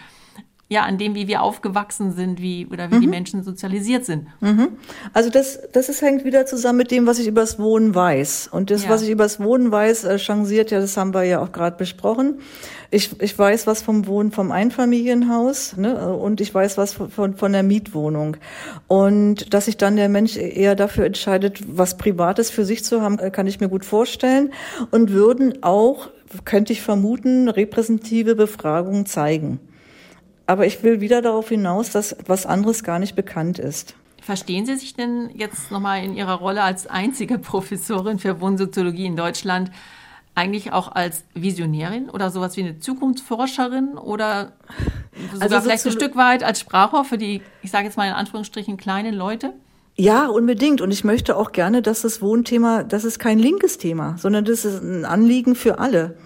ja 0.73 0.83
an 0.83 0.99
dem, 0.99 1.15
wie 1.15 1.29
wir 1.29 1.43
aufgewachsen 1.43 2.13
sind, 2.13 2.41
wie 2.41 2.67
oder 2.67 2.91
wie 2.91 2.97
mhm. 2.97 3.01
die 3.01 3.07
Menschen 3.07 3.43
sozialisiert 3.43 4.05
sind. 4.05 4.27
Mhm. 4.41 4.69
Also 5.13 5.31
das, 5.31 5.61
das 5.73 5.89
ist, 5.89 6.03
hängt 6.03 6.25
wieder 6.25 6.47
zusammen 6.47 6.79
mit 6.79 6.91
dem, 6.91 7.07
was 7.07 7.19
ich 7.19 7.29
übers 7.29 7.59
Wohnen 7.59 7.95
weiß. 7.95 8.49
Und 8.51 8.71
das, 8.71 8.85
ja. 8.85 8.91
was 8.91 9.03
ich 9.03 9.11
übers 9.11 9.39
Wohnen 9.39 9.71
weiß, 9.71 10.05
äh, 10.05 10.19
changiert 10.19 10.71
ja, 10.71 10.81
das 10.81 10.97
haben 10.97 11.15
wir 11.15 11.25
ja 11.25 11.41
auch 11.41 11.53
gerade 11.53 11.77
besprochen. 11.77 12.41
Ich, 12.91 13.21
ich 13.23 13.39
weiß 13.39 13.67
was 13.67 13.81
vom 13.81 14.07
Wohnen 14.07 14.33
vom 14.33 14.53
Einfamilienhaus 14.53 15.77
ne, 15.79 16.15
und 16.15 16.41
ich 16.41 16.55
weiß 16.55 16.77
was 16.77 16.93
von, 16.93 17.35
von 17.35 17.53
der 17.53 17.63
Mietwohnung. 17.63 18.37
Und 18.87 19.55
dass 19.55 19.65
sich 19.65 19.79
dann 19.79 19.97
der 19.97 20.09
Mensch 20.09 20.37
eher 20.37 20.75
dafür 20.75 21.07
entscheidet, 21.07 21.61
was 21.67 21.97
Privates 21.97 22.51
für 22.51 22.65
sich 22.65 22.85
zu 22.85 23.01
haben, 23.01 23.17
kann 23.33 23.47
ich 23.47 23.61
mir 23.61 23.69
gut 23.69 23.85
vorstellen. 23.85 24.53
Und 24.91 25.11
würden 25.11 25.63
auch, 25.63 26.11
könnte 26.45 26.73
ich 26.73 26.83
vermuten, 26.83 27.49
repräsentative 27.49 28.35
Befragungen 28.35 29.07
zeigen. 29.07 29.61
Aber 30.47 30.67
ich 30.67 30.83
will 30.83 31.01
wieder 31.01 31.23
darauf 31.23 31.49
hinaus, 31.49 31.91
dass 31.91 32.17
was 32.27 32.47
anderes 32.47 32.85
gar 32.85 32.99
nicht 32.99 33.15
bekannt 33.15 33.59
ist. 33.59 33.95
Verstehen 34.21 34.67
Sie 34.67 34.77
sich 34.77 34.95
denn 34.95 35.31
jetzt 35.35 35.71
nochmal 35.71 36.05
in 36.05 36.15
Ihrer 36.15 36.35
Rolle 36.35 36.63
als 36.63 36.87
einzige 36.87 37.39
Professorin 37.39 38.19
für 38.19 38.41
Wohnsoziologie 38.41 39.07
in 39.07 39.17
Deutschland 39.17 39.71
eigentlich 40.35 40.73
auch 40.73 40.93
als 40.93 41.25
Visionärin 41.35 42.09
oder 42.09 42.31
sowas 42.31 42.57
wie 42.57 42.63
eine 42.63 42.79
Zukunftsforscherin 42.79 43.99
oder 43.99 44.53
sogar 45.33 45.43
also 45.43 45.61
vielleicht 45.61 45.87
ein 45.87 45.93
Stück 45.93 46.17
weit 46.17 46.43
als 46.43 46.61
Sprachrohr 46.61 47.05
für 47.05 47.19
die, 47.19 47.43
ich 47.63 47.71
sage 47.71 47.85
jetzt 47.85 47.97
mal 47.97 48.07
in 48.07 48.15
Anführungsstrichen, 48.15 48.77
kleinen 48.77 49.15
Leute? 49.15 49.53
Ja, 49.97 50.29
unbedingt. 50.29 50.81
Und 50.81 50.91
ich 50.91 51.05
möchte 51.05 51.37
auch 51.37 51.53
gerne, 51.53 51.83
dass 51.83 52.03
das 52.03 52.23
Wohnthema, 52.23 52.83
das 52.83 53.05
ist 53.05 53.19
kein 53.19 53.39
linkes 53.39 53.77
Thema, 53.77 54.17
sondern 54.19 54.45
das 54.45 54.65
ist 54.65 54.83
ein 54.83 55.05
Anliegen 55.05 55.55
für 55.55 55.79
alle. 55.79 56.17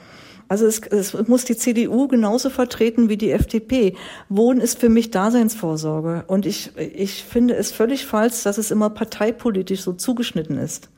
Also 0.48 0.66
es, 0.66 0.80
es 0.86 1.12
muss 1.28 1.44
die 1.44 1.56
CDU 1.56 2.06
genauso 2.08 2.50
vertreten 2.50 3.08
wie 3.08 3.16
die 3.16 3.32
FDP. 3.32 3.94
Wohnen 4.28 4.60
ist 4.60 4.78
für 4.78 4.88
mich 4.88 5.10
Daseinsvorsorge. 5.10 6.24
Und 6.26 6.46
ich, 6.46 6.70
ich 6.76 7.24
finde 7.24 7.54
es 7.56 7.72
völlig 7.72 8.06
falsch, 8.06 8.44
dass 8.44 8.58
es 8.58 8.70
immer 8.70 8.90
parteipolitisch 8.90 9.80
so 9.80 9.92
zugeschnitten 9.92 10.58
ist. 10.58 10.88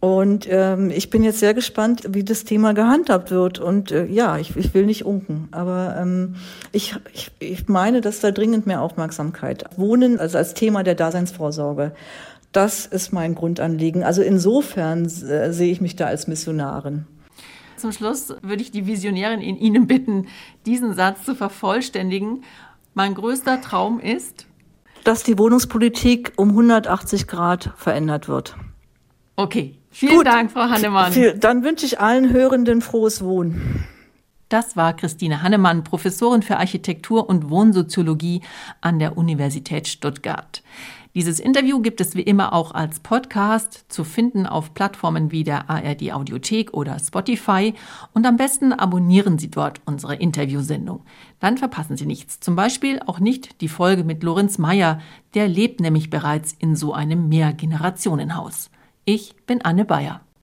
Und 0.00 0.46
ähm, 0.50 0.90
ich 0.90 1.08
bin 1.08 1.24
jetzt 1.24 1.38
sehr 1.40 1.54
gespannt, 1.54 2.02
wie 2.10 2.24
das 2.24 2.44
Thema 2.44 2.74
gehandhabt 2.74 3.30
wird. 3.30 3.58
Und 3.58 3.90
äh, 3.90 4.04
ja, 4.04 4.36
ich, 4.36 4.54
ich 4.54 4.74
will 4.74 4.84
nicht 4.84 5.06
unken, 5.06 5.48
aber 5.50 5.96
ähm, 5.98 6.34
ich, 6.72 6.94
ich, 7.14 7.30
ich 7.38 7.68
meine, 7.68 8.02
dass 8.02 8.20
da 8.20 8.30
dringend 8.30 8.66
mehr 8.66 8.82
Aufmerksamkeit. 8.82 9.64
Wohnen, 9.78 10.20
also 10.20 10.36
als 10.36 10.52
Thema 10.52 10.82
der 10.82 10.94
Daseinsvorsorge, 10.94 11.92
das 12.52 12.84
ist 12.84 13.14
mein 13.14 13.34
Grundanliegen. 13.34 14.02
Also 14.02 14.20
insofern 14.20 15.06
äh, 15.06 15.52
sehe 15.52 15.72
ich 15.72 15.80
mich 15.80 15.96
da 15.96 16.04
als 16.04 16.26
Missionarin. 16.26 17.06
Zum 17.84 17.92
Schluss 17.92 18.32
würde 18.40 18.62
ich 18.62 18.70
die 18.70 18.86
Visionärin 18.86 19.42
in 19.42 19.58
Ihnen 19.58 19.86
bitten, 19.86 20.28
diesen 20.64 20.94
Satz 20.94 21.22
zu 21.22 21.34
vervollständigen. 21.34 22.42
Mein 22.94 23.12
größter 23.12 23.60
Traum 23.60 24.00
ist, 24.00 24.46
dass 25.04 25.22
die 25.22 25.36
Wohnungspolitik 25.36 26.32
um 26.36 26.48
180 26.48 27.26
Grad 27.26 27.74
verändert 27.76 28.26
wird. 28.26 28.56
Okay, 29.36 29.76
vielen 29.90 30.16
Gut. 30.16 30.26
Dank, 30.26 30.50
Frau 30.50 30.62
Hannemann. 30.62 31.12
Dann 31.40 31.62
wünsche 31.62 31.84
ich 31.84 32.00
allen 32.00 32.32
Hörenden 32.32 32.80
frohes 32.80 33.22
Wohnen. 33.22 33.84
Das 34.48 34.78
war 34.78 34.96
Christine 34.96 35.42
Hannemann, 35.42 35.84
Professorin 35.84 36.40
für 36.40 36.56
Architektur 36.56 37.28
und 37.28 37.50
Wohnsoziologie 37.50 38.40
an 38.80 38.98
der 38.98 39.18
Universität 39.18 39.88
Stuttgart. 39.88 40.62
Dieses 41.14 41.38
Interview 41.38 41.80
gibt 41.80 42.00
es 42.00 42.16
wie 42.16 42.22
immer 42.22 42.52
auch 42.52 42.74
als 42.74 42.98
Podcast 42.98 43.84
zu 43.88 44.02
finden 44.02 44.46
auf 44.46 44.74
Plattformen 44.74 45.30
wie 45.30 45.44
der 45.44 45.70
ARD 45.70 46.12
Audiothek 46.12 46.74
oder 46.74 46.98
Spotify 46.98 47.72
und 48.12 48.26
am 48.26 48.36
besten 48.36 48.72
abonnieren 48.72 49.38
Sie 49.38 49.48
dort 49.48 49.80
unsere 49.84 50.16
Interviewsendung. 50.16 51.04
Dann 51.38 51.56
verpassen 51.56 51.96
Sie 51.96 52.06
nichts. 52.06 52.40
Zum 52.40 52.56
Beispiel 52.56 52.98
auch 53.06 53.20
nicht 53.20 53.60
die 53.60 53.68
Folge 53.68 54.02
mit 54.02 54.24
Lorenz 54.24 54.58
Meyer, 54.58 54.98
der 55.34 55.46
lebt 55.46 55.78
nämlich 55.78 56.10
bereits 56.10 56.52
in 56.58 56.74
so 56.74 56.92
einem 56.92 57.28
Mehrgenerationenhaus. 57.28 58.72
Ich 59.04 59.36
bin 59.46 59.62
Anne 59.62 59.84
Bayer. 59.84 60.24